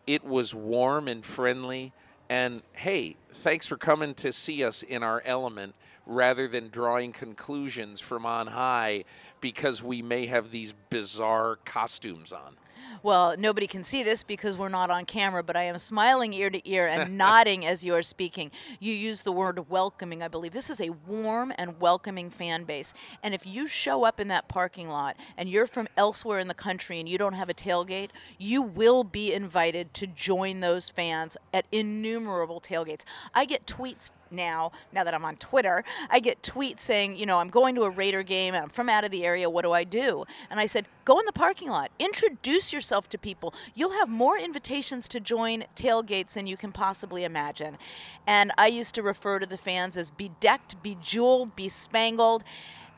[0.06, 1.92] It was warm and friendly.
[2.28, 5.74] And hey, thanks for coming to see us in our element.
[6.06, 9.04] rather than drawing conclusions from on high
[9.40, 12.56] because we may have these bizarre costumes on.
[13.02, 16.50] Well, nobody can see this because we're not on camera, but I am smiling ear
[16.50, 18.50] to ear and nodding as you are speaking.
[18.78, 20.52] You use the word welcoming, I believe.
[20.52, 22.94] This is a warm and welcoming fan base.
[23.22, 26.54] And if you show up in that parking lot and you're from elsewhere in the
[26.54, 31.36] country and you don't have a tailgate, you will be invited to join those fans
[31.52, 33.04] at innumerable tailgates.
[33.34, 37.38] I get tweets now, now that I'm on Twitter, I get tweets saying, you know,
[37.38, 39.84] I'm going to a Raider game, I'm from out of the area, what do I
[39.84, 40.24] do?
[40.50, 43.54] And I said, go in the parking lot, introduce yourself to people.
[43.74, 47.78] You'll have more invitations to join tailgates than you can possibly imagine.
[48.26, 52.44] And I used to refer to the fans as bedecked, bejeweled, bespangled.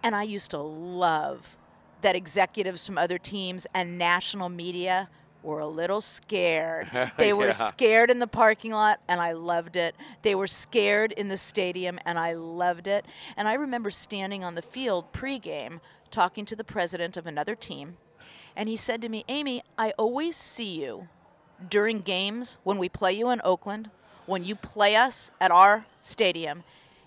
[0.03, 1.57] And I used to love
[2.03, 5.09] that executives from other teams and national media
[5.45, 6.89] were a little scared.
[7.17, 9.95] They were scared in the parking lot, and I loved it.
[10.23, 13.05] They were scared in the stadium, and I loved it.
[13.37, 15.81] And I remember standing on the field pregame
[16.11, 17.97] talking to the president of another team,
[18.57, 21.09] and he said to me, Amy, I always see you
[21.69, 23.91] during games when we play you in Oakland,
[24.27, 26.65] when you play us at our stadium,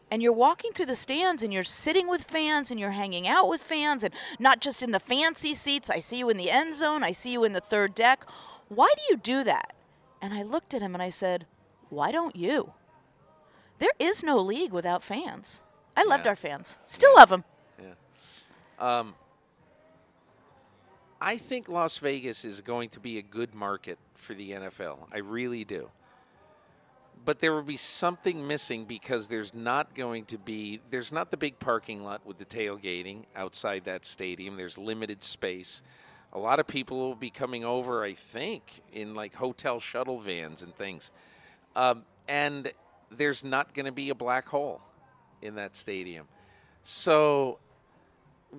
[0.09, 3.47] and you're walking through the stands and you're sitting with fans and you're hanging out
[3.49, 5.89] with fans and not just in the fancy seats.
[5.89, 8.25] I see you in the end zone, I see you in the third deck.
[8.69, 9.73] Why do you do that?
[10.21, 11.45] And I looked at him and I said,
[11.89, 12.73] Why don't you?
[13.79, 15.63] There is no league without fans.
[15.95, 16.29] I loved Yeah.
[16.29, 16.79] our fans.
[16.87, 17.43] Still love them.
[17.79, 17.93] Yeah.
[18.79, 19.15] Um,
[21.19, 25.07] I think Las Vegas is going to be a good market for the NFL.
[25.11, 25.89] I really do.
[27.27, 31.35] But there will be something missing because there's not going to be there's not the
[31.35, 34.55] big parking lot with the tailgating outside that stadium.
[34.55, 35.83] There's limited space.
[36.31, 40.63] A lot of people will be coming over, I think, in like hotel shuttle vans
[40.63, 41.11] and things.
[41.75, 42.71] Um, and
[43.11, 44.79] there's not going to be a black hole
[45.41, 46.29] in that stadium.
[46.83, 47.59] So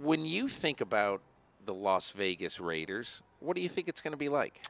[0.02, 1.22] when you think about
[1.64, 4.60] the Las Vegas Raiders, what do you think it's going to be like?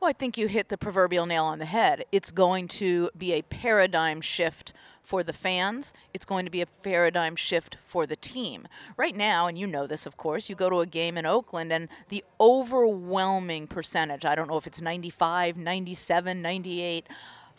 [0.00, 2.04] Well, I think you hit the proverbial nail on the head.
[2.12, 5.94] It's going to be a paradigm shift for the fans.
[6.12, 8.68] It's going to be a paradigm shift for the team.
[8.98, 11.72] Right now, and you know this, of course, you go to a game in Oakland,
[11.72, 17.08] and the overwhelming percentage I don't know if it's 95, 97, 98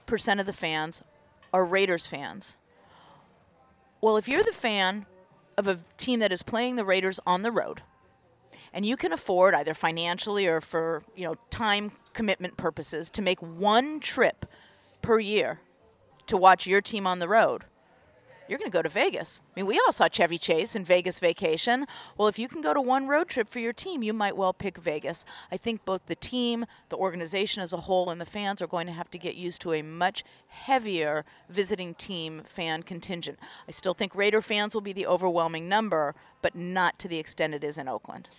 [0.05, 1.03] percent of the fans
[1.51, 2.57] are Raiders fans.
[3.99, 5.05] Well, if you're the fan
[5.57, 7.81] of a team that is playing the Raiders on the road,
[8.77, 13.41] and you can afford either financially or for you know time commitment purposes to make
[13.41, 14.45] one trip
[15.01, 15.59] per year
[16.27, 17.65] to watch your team on the road
[18.47, 19.41] you're going to go to Vegas.
[19.45, 21.85] I mean, we all saw Chevy Chase in Vegas Vacation.
[22.17, 24.53] Well, if you can go to one road trip for your team, you might well
[24.53, 25.25] pick Vegas.
[25.51, 28.87] I think both the team, the organization as a whole, and the fans are going
[28.87, 33.37] to have to get used to a much heavier visiting team fan contingent.
[33.67, 37.53] I still think Raider fans will be the overwhelming number, but not to the extent
[37.53, 38.29] it is in Oakland.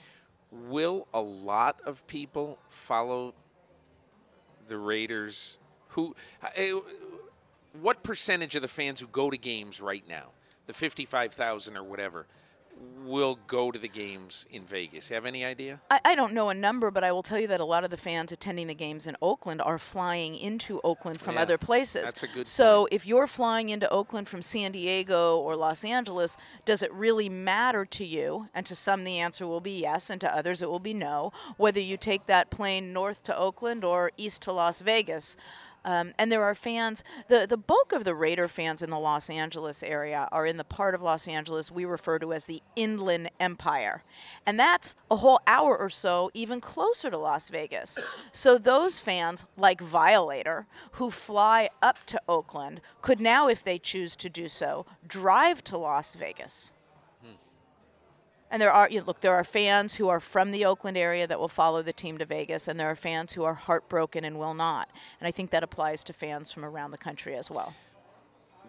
[0.50, 3.34] Will a lot of people follow
[4.66, 5.58] the Raiders?
[5.88, 6.14] Who?
[7.80, 10.28] What percentage of the fans who go to games right now,
[10.66, 12.26] the fifty-five thousand or whatever,
[13.05, 15.09] will go to the games in Vegas?
[15.09, 15.81] You have any idea?
[15.91, 17.91] I, I don't know a number, but I will tell you that a lot of
[17.91, 22.05] the fans attending the games in Oakland are flying into Oakland from Yeah, other places.
[22.05, 22.93] that's a good So point.
[22.93, 26.37] if you're flying into Oakland from San Diego or Los Angeles,
[26.67, 28.49] does it really matter to you?
[28.55, 31.33] And to some, the answer will be yes, and to others, it will be no.
[31.57, 35.37] Whether you take that plane north to Oakland or east to Las Vegas.
[35.88, 37.03] Um, and there are fans.
[37.29, 40.64] The the bulk of the Raider fans in the Los Angeles area are in the
[40.64, 44.03] part of Los Angeles we refer to as the Inland Empire,
[44.44, 47.98] and that's a whole hour or so even closer to Las Vegas.
[48.33, 54.14] So those fans, like Violator, who fly up to Oakland, could now, if they choose
[54.16, 56.74] to do so, drive to Las Vegas.
[58.50, 61.26] And there are, you know, look, there are fans who are from the Oakland area
[61.26, 64.38] that will follow the team to Vegas, and there are fans who are heartbroken and
[64.38, 64.88] will not.
[65.20, 67.74] And I think that applies to fans from around the country as well.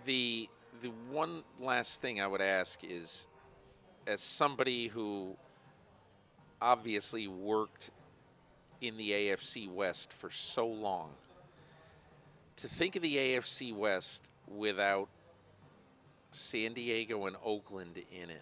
[0.05, 0.49] the
[0.81, 3.27] the one last thing I would ask is,
[4.07, 5.35] as somebody who
[6.61, 7.91] obviously worked
[8.81, 11.09] in the AFC West for so long,
[12.55, 15.09] to think of the AFC West without
[16.31, 18.41] San Diego and Oakland in it.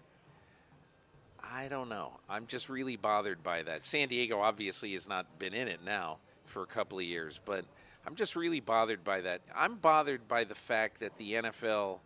[1.50, 2.12] I don't know.
[2.28, 3.84] I'm just really bothered by that.
[3.84, 7.64] San Diego obviously has not been in it now for a couple of years, but
[8.06, 9.40] I'm just really bothered by that.
[9.54, 11.98] I'm bothered by the fact that the NFL,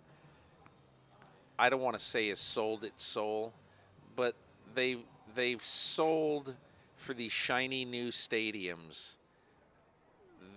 [1.59, 3.53] I don't want to say has sold its soul,
[4.17, 4.35] but
[4.75, 4.99] they
[5.35, 6.55] they've sold
[6.97, 9.17] for these shiny new stadiums.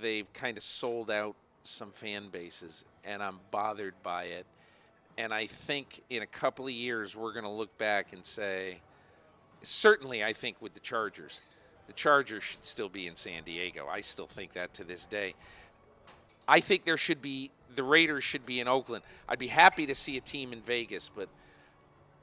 [0.02, 4.46] They've kind of sold out some fan bases, and I'm bothered by it.
[5.18, 8.80] And I think in a couple of years, we're going to look back and say,
[9.64, 11.42] certainly, I think with the Chargers,
[11.88, 13.88] the Chargers should still be in San Diego.
[13.90, 15.34] I still think that to this day.
[16.48, 19.04] I think there should be, the Raiders should be in Oakland.
[19.28, 21.30] I'd be happy to see a team in Vegas, but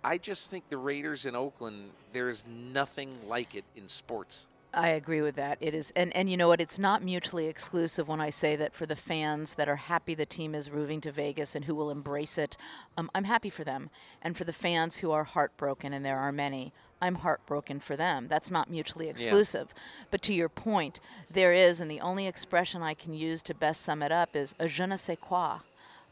[0.04, 4.46] I just think the Raiders in Oakland, there is nothing like it in sports.
[4.74, 5.58] I agree with that.
[5.60, 6.60] It is, and, and you know what?
[6.60, 10.24] It's not mutually exclusive when I say that for the fans that are happy the
[10.24, 12.56] team is moving to Vegas and who will embrace it,
[12.96, 13.90] um, I'm happy for them.
[14.22, 18.28] And for the fans who are heartbroken, and there are many, I'm heartbroken for them.
[18.28, 19.68] That's not mutually exclusive.
[19.74, 19.82] Yeah.
[20.10, 21.00] But to your point,
[21.30, 24.54] there is, and the only expression I can use to best sum it up is
[24.58, 25.58] a je ne sais quoi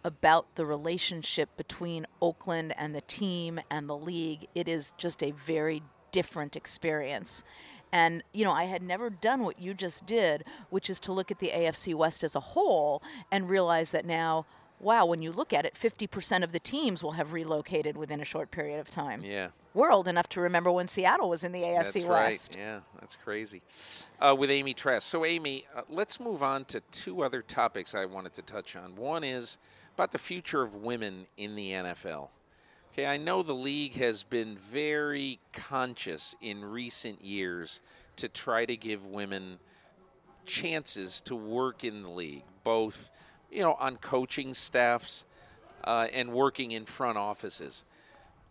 [0.05, 4.49] about the relationship between Oakland and the team and the league.
[4.55, 5.83] It is just a very
[6.13, 7.45] different experience.
[7.93, 11.31] And, you know, I had never done what you just did, which is to look
[11.31, 14.47] at the AFC West as a whole and realize that now,
[14.79, 18.25] wow, when you look at it, 50% of the teams will have relocated within a
[18.25, 19.23] short period of time.
[19.25, 19.49] Yeah.
[19.73, 22.55] We're old enough to remember when Seattle was in the AFC that's West.
[22.55, 22.61] Right.
[22.61, 23.63] Yeah, that's crazy.
[24.21, 25.07] Uh, with Amy Trask.
[25.07, 28.97] So, Amy, uh, let's move on to two other topics I wanted to touch on.
[28.97, 29.59] One is
[29.95, 32.29] about the future of women in the NFL.
[33.01, 37.81] Okay, I know the league has been very conscious in recent years
[38.17, 39.59] to try to give women
[40.45, 43.11] chances to work in the league, both,
[43.51, 45.25] you know, on coaching staffs
[45.85, 47.85] uh, and working in front offices.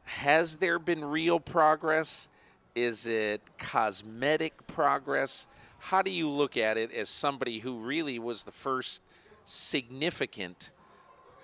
[0.06, 2.28] Has there been real progress?
[2.74, 5.46] Is it cosmetic progress?
[5.78, 9.04] How do you look at it as somebody who really was the first
[9.46, 10.72] significant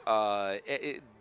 [0.08, 0.56] uh,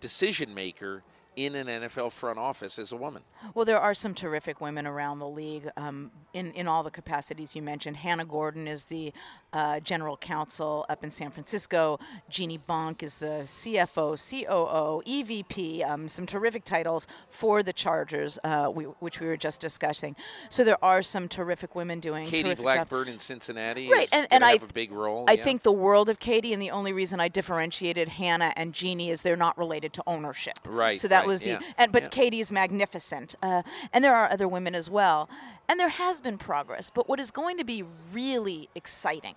[0.01, 1.03] decision maker
[1.37, 3.23] in an NFL front office as a woman.
[3.55, 7.55] Well, there are some terrific women around the league um, in, in all the capacities
[7.55, 7.97] you mentioned.
[7.99, 9.13] Hannah Gordon is the
[9.53, 11.99] uh, general counsel up in San Francisco.
[12.29, 18.71] Jeannie Bonk is the CFO, COO, EVP, um, some terrific titles for the Chargers, uh,
[18.75, 20.17] we, which we were just discussing.
[20.49, 24.53] So there are some terrific women doing Katie Blackburn in Cincinnati right, and, and I,
[24.53, 25.25] have a big role.
[25.29, 25.45] I yeah.
[25.45, 29.23] think the world of Katie, and the only reason I differentiated Hannah and Jeannie is
[29.23, 30.59] they're not related to ownership.
[30.67, 30.99] Right.
[30.99, 32.09] So that right, was the, yeah, and but yeah.
[32.09, 33.63] Katie is magnificent, uh,
[33.93, 35.29] and there are other women as well,
[35.69, 36.91] and there has been progress.
[36.91, 39.35] But what is going to be really exciting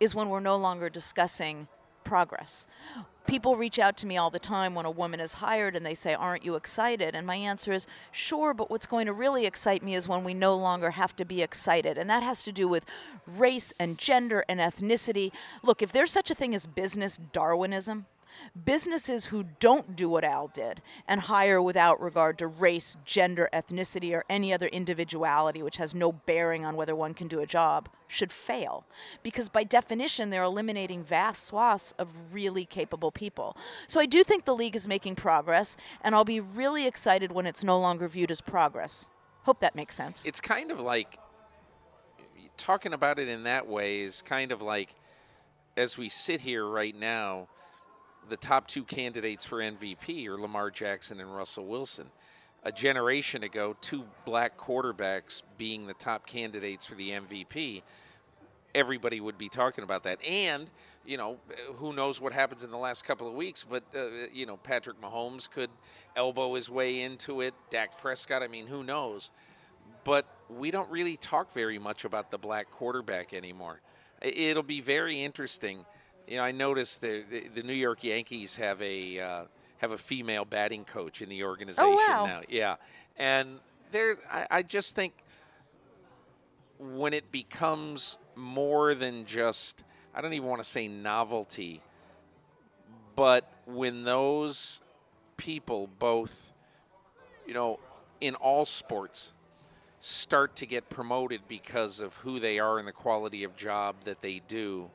[0.00, 1.68] is when we're no longer discussing
[2.04, 2.66] progress.
[3.26, 5.94] People reach out to me all the time when a woman is hired and they
[5.94, 7.14] say, Aren't you excited?
[7.14, 10.34] And my answer is, Sure, but what's going to really excite me is when we
[10.34, 11.96] no longer have to be excited.
[11.96, 12.84] And that has to do with
[13.26, 15.30] race and gender and ethnicity.
[15.62, 18.06] Look, if there's such a thing as business Darwinism,
[18.64, 24.12] Businesses who don't do what Al did and hire without regard to race, gender, ethnicity,
[24.12, 27.88] or any other individuality which has no bearing on whether one can do a job
[28.08, 28.84] should fail.
[29.22, 33.56] Because by definition, they're eliminating vast swaths of really capable people.
[33.86, 37.46] So I do think the league is making progress, and I'll be really excited when
[37.46, 39.08] it's no longer viewed as progress.
[39.44, 40.26] Hope that makes sense.
[40.26, 41.18] It's kind of like
[42.56, 44.94] talking about it in that way is kind of like
[45.76, 47.48] as we sit here right now
[48.28, 52.06] the top two candidates for MVP are Lamar Jackson and Russell Wilson.
[52.64, 57.82] A generation ago, two black quarterbacks being the top candidates for the MVP,
[58.74, 60.24] everybody would be talking about that.
[60.24, 60.70] And,
[61.04, 61.38] you know,
[61.74, 65.00] who knows what happens in the last couple of weeks, but, uh, you know, Patrick
[65.00, 65.70] Mahomes could
[66.14, 67.54] elbow his way into it.
[67.70, 69.32] Dak Prescott, I mean, who knows?
[70.04, 73.80] But we don't really talk very much about the black quarterback anymore.
[74.20, 75.84] It'll be very interesting
[76.26, 79.44] you know, I noticed the, the, the New York Yankees have a uh,
[79.78, 82.26] have a female batting coach in the organization oh, wow.
[82.26, 82.40] now.
[82.48, 82.76] Yeah,
[83.16, 83.58] and
[83.90, 85.12] there's I, I just think
[86.78, 91.80] when it becomes more than just, I don't even want to say novelty,
[93.14, 94.80] but when those
[95.36, 96.52] people, both,
[97.46, 97.78] you know,
[98.20, 99.32] in all sports,
[100.00, 104.20] start to get promoted because of who they are and the quality of job that
[104.20, 104.90] they do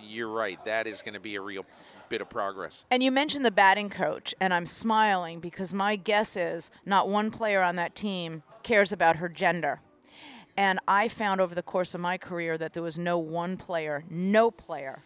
[0.00, 0.62] you're right.
[0.64, 1.64] That is going to be a real
[2.08, 2.84] bit of progress.
[2.90, 7.30] And you mentioned the batting coach, and I'm smiling because my guess is not one
[7.30, 9.80] player on that team cares about her gender.
[10.56, 14.04] And I found over the course of my career that there was no one player,
[14.08, 15.02] no player,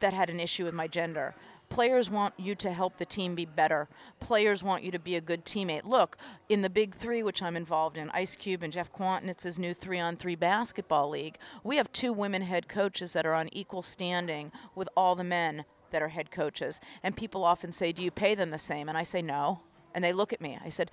[0.00, 1.34] that had an issue with my gender.
[1.74, 3.88] Players want you to help the team be better.
[4.20, 5.84] Players want you to be a good teammate.
[5.84, 6.16] Look,
[6.48, 9.98] in the Big Three, which I'm involved in, Ice Cube and Jeff Kwatinetz's new three
[9.98, 14.52] on three basketball league, we have two women head coaches that are on equal standing
[14.76, 16.80] with all the men that are head coaches.
[17.02, 18.88] And people often say, Do you pay them the same?
[18.88, 19.62] And I say, No.
[19.96, 20.56] And they look at me.
[20.64, 20.92] I said,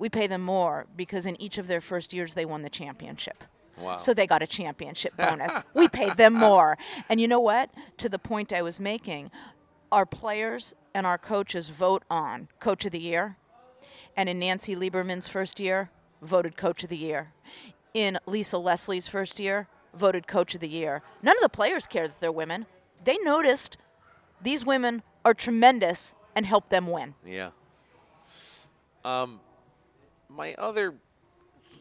[0.00, 3.44] We pay them more because in each of their first years they won the championship.
[3.78, 3.96] Wow.
[3.96, 5.62] So they got a championship bonus.
[5.74, 6.78] we paid them more.
[7.08, 7.70] And you know what?
[7.98, 9.30] To the point I was making,
[9.94, 13.36] our players and our coaches vote on Coach of the Year.
[14.16, 15.88] And in Nancy Lieberman's first year,
[16.20, 17.32] voted Coach of the Year.
[17.94, 21.02] In Lisa Leslie's first year, voted Coach of the Year.
[21.22, 22.66] None of the players care that they're women.
[23.04, 23.76] They noticed
[24.42, 27.14] these women are tremendous and help them win.
[27.24, 27.50] Yeah.
[29.04, 29.38] Um,
[30.28, 30.94] my other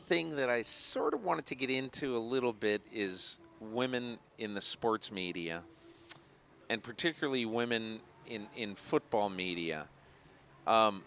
[0.06, 4.54] thing that I sort of wanted to get into a little bit is women in
[4.54, 5.64] the sports media,
[6.74, 9.86] and particularly women in, in football media.
[10.66, 11.04] Um,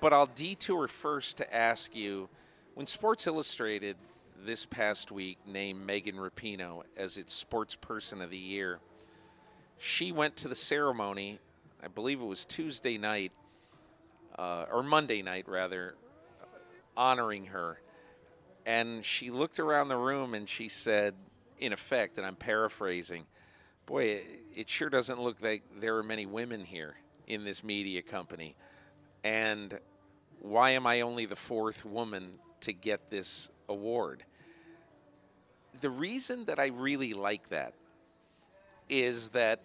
[0.00, 2.28] but I'll detour first to ask you
[2.74, 3.96] when Sports Illustrated
[4.44, 8.80] this past week named Megan Rapinoe as its Sports Person of the Year,
[9.78, 11.38] she went to the ceremony,
[11.80, 13.30] I believe it was Tuesday night,
[14.36, 15.94] uh, or Monday night rather,
[16.96, 17.78] honoring her.
[18.66, 21.14] And she looked around the room and she said,
[21.60, 23.26] in effect, and I'm paraphrasing,
[23.86, 24.22] boy,
[24.54, 28.54] it, sure doesn't look like there are many women here in this media company.
[29.24, 29.78] And
[30.40, 34.24] why am I only the fourth woman to get this award?
[35.80, 37.74] The reason that I really like that
[38.88, 39.60] is that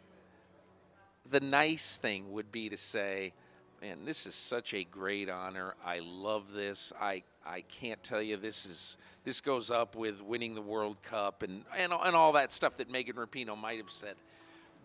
[1.30, 3.34] the nice thing would be to say,
[3.82, 5.73] man, this is such a great honor.
[5.84, 6.93] I love this.
[7.01, 11.41] I I can't tell you this is this goes up with winning the World Cup
[11.41, 14.15] and and, and all that stuff that Megan Rapinoe might have said.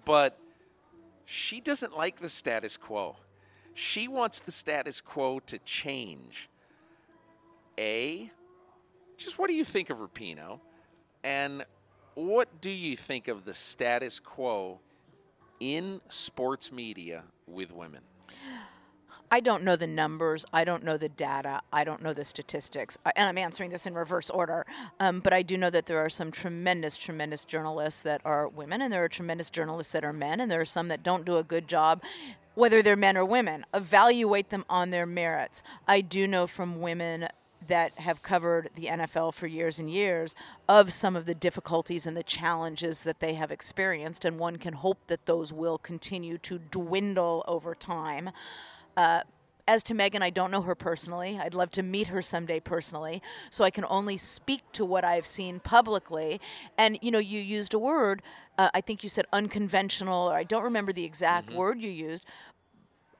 [0.04, 0.38] But
[1.26, 3.16] she doesn't like the status quo.
[3.74, 6.48] She wants the status quo to change.
[7.78, 8.30] A,
[9.18, 10.60] just what do you think of Rapinoe?
[11.22, 11.66] And
[12.14, 14.80] what do you think of the status quo
[15.60, 18.00] in sports media with women?
[19.30, 20.44] I don't know the numbers.
[20.52, 21.60] I don't know the data.
[21.72, 22.98] I don't know the statistics.
[23.16, 24.66] And I'm answering this in reverse order.
[25.00, 28.82] Um, but I do know that there are some tremendous, tremendous journalists that are women,
[28.82, 31.38] and there are tremendous journalists that are men, and there are some that don't do
[31.38, 32.02] a good job.
[32.54, 35.62] Whether they're men or women, evaluate them on their merits.
[35.86, 37.28] I do know from women
[37.68, 40.34] that have covered the NFL for years and years
[40.68, 44.74] of some of the difficulties and the challenges that they have experienced, and one can
[44.74, 48.30] hope that those will continue to dwindle over time.
[48.96, 49.22] Uh,
[49.68, 51.38] as to Megan, I don't know her personally.
[51.40, 53.20] I'd love to meet her someday personally.
[53.50, 56.40] So I can only speak to what I've seen publicly.
[56.78, 58.22] And, you know, you used a word,
[58.58, 61.58] uh, I think you said unconventional, or I don't remember the exact mm-hmm.
[61.58, 62.24] word you used.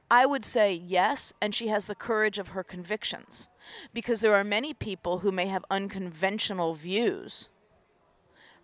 [0.09, 3.49] I would say yes, and she has the courage of her convictions.
[3.93, 7.49] Because there are many people who may have unconventional views,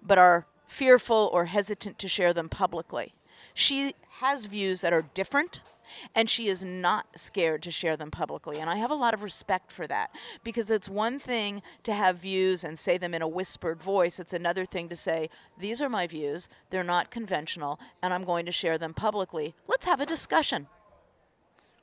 [0.01, 3.13] but are fearful or hesitant to share them publicly.
[3.53, 5.61] She has views that are different
[6.15, 8.59] and she is not scared to share them publicly.
[8.59, 10.11] And I have a lot of respect for that
[10.43, 14.33] because it's one thing to have views and say them in a whispered voice, it's
[14.33, 18.51] another thing to say, These are my views, they're not conventional, and I'm going to
[18.51, 19.55] share them publicly.
[19.67, 20.67] Let's have a discussion.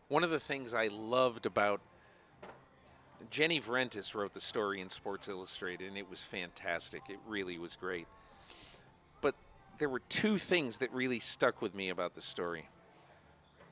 [0.08, 1.80] One of the things I loved about
[3.30, 7.02] Jenny Vrentas wrote the story in Sports Illustrated, and it was fantastic.
[7.08, 8.06] It really was great.
[9.20, 9.34] But
[9.78, 12.68] there were two things that really stuck with me about the story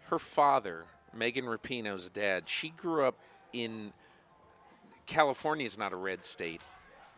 [0.09, 0.85] her father,
[1.15, 3.17] Megan Rapinoe's dad, she grew up
[3.53, 3.93] in
[5.07, 6.61] California is not a red state.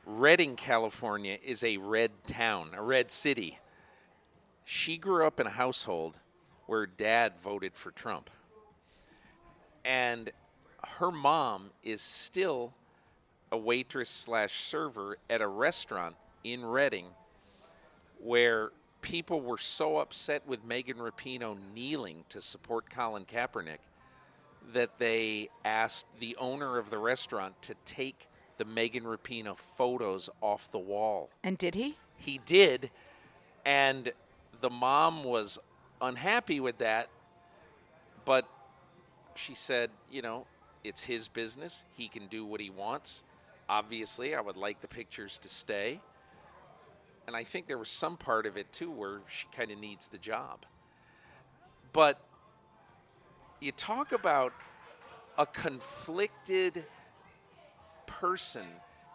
[0.06, 3.58] Redding, California is a red town, a red city.
[4.64, 6.18] She grew up in a household
[6.66, 8.30] where dad voted for Trump.
[9.84, 10.30] And
[10.98, 12.72] her mom is still
[13.50, 16.14] a waitress slash server at a restaurant
[16.44, 17.06] in Redding
[18.18, 18.70] where
[19.00, 23.78] people were so upset with Megan Rapinoe kneeling to support Colin Kaepernick
[24.72, 28.28] that they asked the owner of the restaurant to take
[28.58, 31.30] the Megan Rapinoe photos off the wall.
[31.42, 31.96] And did he?
[32.16, 32.90] He did.
[33.64, 34.12] And
[34.60, 35.58] the mom was
[36.02, 37.08] unhappy with that,
[38.24, 38.46] but
[39.34, 40.46] she said, you know,
[40.84, 41.84] it's his business.
[41.96, 43.24] He can do what he wants.
[43.68, 46.00] Obviously, I would like the pictures to stay
[47.30, 50.08] and I think there was some part of it too where she kind of needs
[50.08, 50.66] the job.
[51.92, 52.20] But
[53.60, 54.52] you talk about
[55.38, 56.84] a conflicted
[58.08, 58.66] person.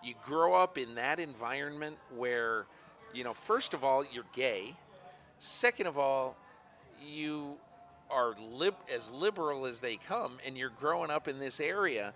[0.01, 2.67] You grow up in that environment where,
[3.13, 4.77] you know, first of all, you're gay.
[5.37, 6.37] Second of all,
[7.05, 7.57] you
[8.09, 12.13] are lib- as liberal as they come, and you're growing up in this area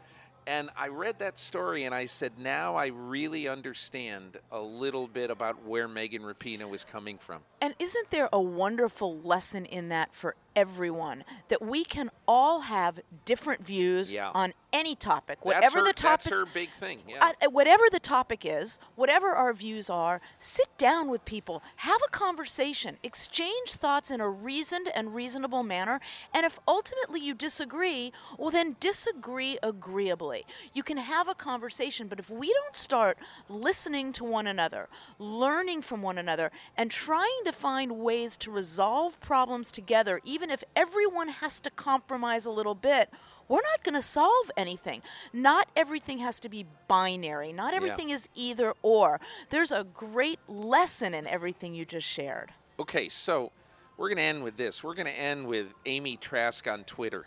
[0.48, 5.30] and I read that story and I said, now I really understand a little bit
[5.30, 7.42] about where Megan Rapinoe was coming from.
[7.62, 12.99] And isn't there a wonderful lesson in that for everyone that we can all have
[13.24, 14.32] different views Yeah.
[14.36, 16.26] on any topic, whatever her, the topic.
[16.26, 17.01] That's her big thing.
[17.07, 17.32] Yeah.
[17.41, 22.12] I- whatever the topic is, whatever our views are, sit down with people, have a
[22.12, 25.99] conversation, exchange thoughts in a reasoned and reasonable manner.
[26.34, 30.45] And if ultimately you disagree, well, then disagree agreeably.
[30.74, 35.82] You can have a conversation, but if we don't start listening to one another, learning
[35.82, 41.30] from one another, and trying to find ways to resolve problems together, even if everyone
[41.30, 43.10] has to compromise a little bit,
[43.47, 45.02] we're not going to solve anything.
[45.34, 47.52] Not everything has to be binary.
[47.52, 49.20] Not everything is either or.
[49.50, 52.52] There's a great lesson in everything you just shared.
[52.80, 53.52] Okay, so
[53.97, 54.84] we're going to end with this.
[54.84, 57.26] We're going to end with Amy Trask on Twitter.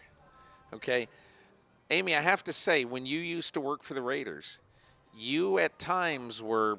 [0.72, 1.08] Okay?
[1.90, 4.60] Amy, I have to say, when you used to work for the Raiders,
[5.14, 6.78] you at times were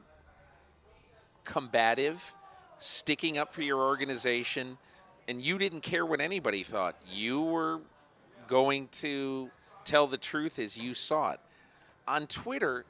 [1.43, 2.33] combative,
[2.79, 4.77] sticking up for your organization,
[5.27, 6.95] and you didn't care what anybody thought.
[7.11, 7.79] You were
[8.47, 9.49] going to
[9.83, 11.39] tell the truth as you saw it.
[12.07, 12.85] On Twitter,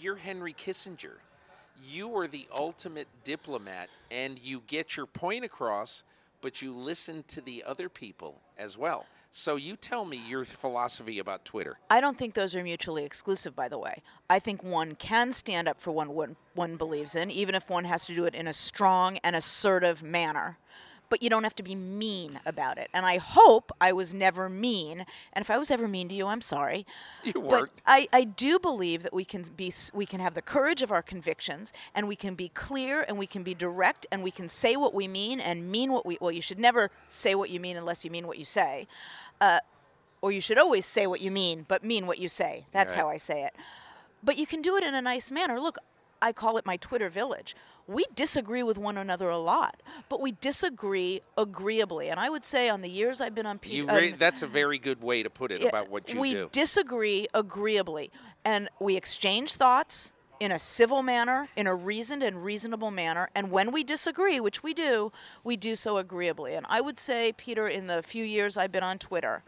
[0.00, 1.14] you're Henry Kissinger.
[1.88, 6.04] You are the ultimate diplomat, and you get your point across,
[6.40, 9.06] but you listen to the other people as well.
[9.30, 11.78] So you tell me your philosophy about Twitter.
[11.90, 14.02] I don't think those are mutually exclusive, by the way.
[14.30, 17.84] I think one can stand up for what one, one believes in, even if one
[17.84, 20.56] has to do it in a strong and assertive manner.
[21.08, 22.88] But you don't have to be mean about it.
[22.92, 25.06] And I hope I was never mean.
[25.32, 26.84] And if I was ever mean to you, I'm sorry.
[27.22, 27.70] You But weren't.
[27.86, 31.02] I, I do believe that we can be we can have the courage of our
[31.02, 34.74] convictions and we can be clear and we can be direct and we can say
[34.76, 37.76] what we mean and mean what we well you should never say what you mean
[37.76, 38.88] unless you mean what you say.
[39.40, 39.60] Uh,
[40.22, 42.66] or you should always say what you mean but mean what you say.
[42.72, 43.00] That's Right.
[43.02, 43.54] how I say it.
[44.24, 45.60] But you can do it in a nice manner.
[45.60, 45.78] Look,
[46.22, 47.54] I call it my Twitter village.
[47.86, 52.10] We disagree with one another a lot, but we disagree agreeably.
[52.10, 54.42] And I would say on the years I've been on P- You um, re- that's
[54.42, 56.44] a very good way to put it yeah, about what you we do.
[56.44, 58.10] We disagree agreeably,
[58.44, 63.30] and we exchange thoughts in a civil manner, in a reasoned and reasonable manner.
[63.34, 65.12] And when we disagree, which we do,
[65.44, 66.54] we do so agreeably.
[66.54, 69.42] And I would say, Peter, in the few years I've been on Twitter,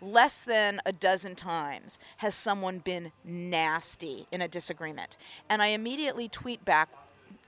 [0.00, 5.16] less than a dozen times has someone been nasty in a disagreement.
[5.48, 6.88] And I immediately tweet back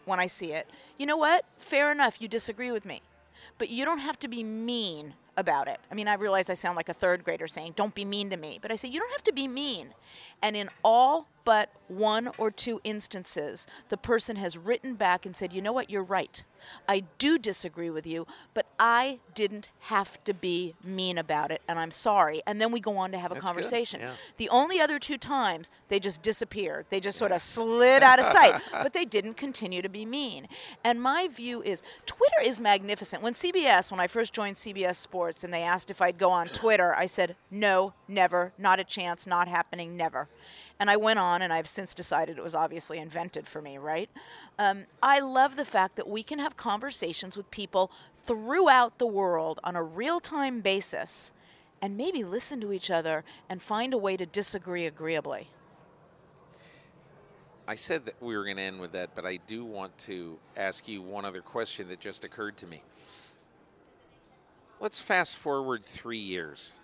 [0.04, 1.44] when I see it, you know what?
[1.58, 3.02] Fair enough, you disagree with me.
[3.58, 5.78] But you don't have to be mean about it.
[5.90, 8.36] I mean, I realize I sound like a third grader saying, don't be mean to
[8.36, 8.58] me.
[8.60, 9.88] But I say, you don't have to be mean.
[10.42, 15.52] And in all but one or two instances, the person has written back and said,
[15.52, 16.44] you know what, you're right.
[16.88, 21.78] I do disagree with you, but I didn't have to be mean about it, and
[21.78, 22.42] I'm sorry.
[22.46, 24.00] And then we go on to have a That's conversation.
[24.00, 24.12] yeah.
[24.36, 26.86] The only other two times, they just disappeared.
[26.90, 30.46] They just sort of slid out of sight, but they didn't continue to be mean.
[30.84, 33.22] And my view is Twitter is magnificent.
[33.22, 36.46] When CBS, when I first joined CBS Sports and they asked if I'd go on
[36.48, 40.28] Twitter, I said, no, never, not a chance, not happening, never.
[40.82, 44.10] And I went on, and I've since decided it was obviously invented for me, right?
[44.58, 49.60] Um, I love the fact that we can have conversations with people throughout the world
[49.62, 51.32] on a real time basis
[51.80, 55.50] and maybe listen to each other and find a way to disagree agreeably.
[57.68, 60.36] I said that we were going to end with that, but I do want to
[60.56, 62.82] ask you one other question that just occurred to me.
[64.80, 66.74] Let's fast forward three years.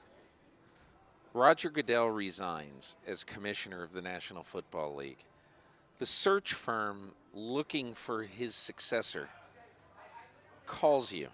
[1.39, 5.24] Roger Goodell resigns as commissioner of the National Football League.
[5.99, 9.28] The search firm looking for his successor
[10.66, 11.28] calls you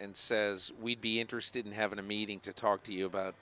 [0.00, 3.36] and says, We'd be interested in having a meeting to talk to you about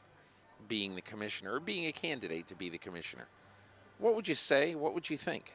[0.69, 3.27] being the commissioner or being a candidate to be the commissioner.
[3.97, 4.75] What would you say?
[4.75, 5.55] What would you think?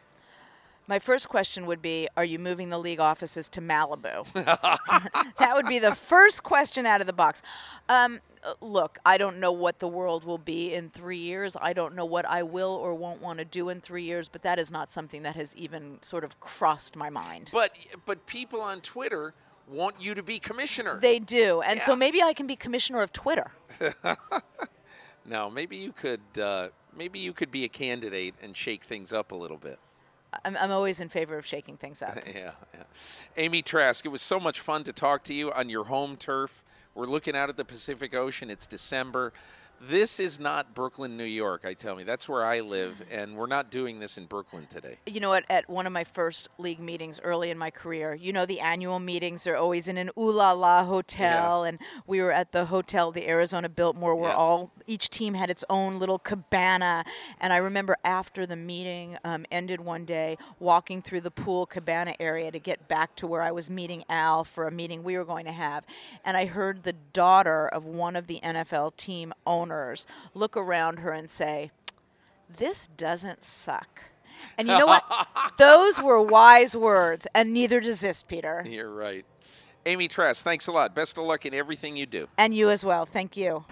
[0.88, 4.26] My first question would be Are you moving the league offices to Malibu?
[5.38, 7.42] that would be the first question out of the box.
[7.90, 8.22] Um,
[8.62, 11.58] look, I don't know what the world will be in three years.
[11.60, 14.44] I don't know what I will or won't want to do in three years, but
[14.44, 17.50] that is not something that has even sort of crossed my mind.
[17.54, 19.34] But but people on Twitter
[19.68, 21.00] want you to be commissioner.
[21.02, 21.62] They do.
[21.62, 23.52] And so maybe I can be commissioner of Twitter.
[25.26, 29.34] no, maybe you could uh, maybe you could be a candidate and shake things up
[29.34, 29.80] a little bit.
[30.46, 32.18] I'm, I'm always in favor of shaking things up.
[32.28, 32.84] yeah, yeah.
[33.38, 36.64] Amy Trask, it was so much fun to talk to you on your home turf.
[36.96, 38.50] We're looking out at the Pacific Ocean.
[38.50, 39.34] It's December.
[39.80, 42.04] This is not Brooklyn, New York, I tell me.
[42.04, 44.98] That's where I live, and we're not doing this in Brooklyn today.
[45.06, 48.34] You know, at, at one of my first league meetings early in my career, you
[48.34, 51.70] know, the annual meetings are always in an ooh la la hotel, Yeah.
[51.70, 54.36] and we were at the hotel, the Arizona Biltmore, where Yeah.
[54.38, 57.06] all each team had its own little cabana.
[57.40, 62.16] And I remember after the meeting um, ended one day, walking through the pool cabana
[62.20, 65.26] area to get back to where I was meeting Al for a meeting we were
[65.26, 65.86] going to have,
[66.26, 69.67] and I heard the daughter of one of the NFL team owners
[70.34, 71.72] look around her and say,
[72.58, 74.04] this doesn't suck.
[74.58, 75.04] And you know what?
[75.58, 78.64] Those were wise words, and neither does this, Peter.
[78.68, 79.26] You're right.
[79.86, 80.94] Amy Trask, thanks a lot.
[80.94, 82.28] Best of luck in everything you do.
[82.38, 83.06] And you as well.
[83.06, 83.66] Thank you.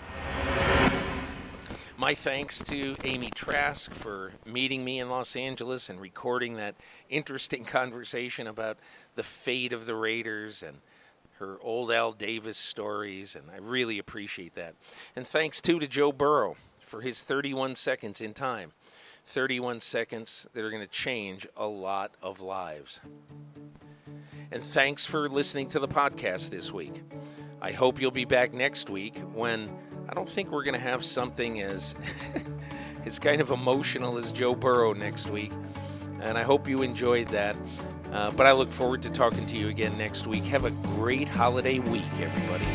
[1.98, 6.76] My thanks to Amy Trask for meeting me in Los Angeles and recording that
[7.10, 8.78] interesting conversation about
[9.16, 10.78] the fate of the Raiders and
[11.40, 14.76] her old Al Davis stories, and I really appreciate that.
[15.16, 18.72] And thanks too to Joe Burrow for his 31 seconds in time.
[19.28, 23.02] 31 seconds that are going to change a lot of lives.
[24.52, 27.02] And thanks for listening to the podcast this week.
[27.62, 29.76] I hope you'll be back next week when
[30.08, 31.96] I don't think we're going to have something as
[33.06, 35.52] as kind of emotional as Joe Burrow next week.
[36.22, 37.56] And I hope you enjoyed that.
[38.16, 40.46] Uh, but I look forward to talking to you again next week.
[40.46, 42.66] Have a great holiday week, everybody.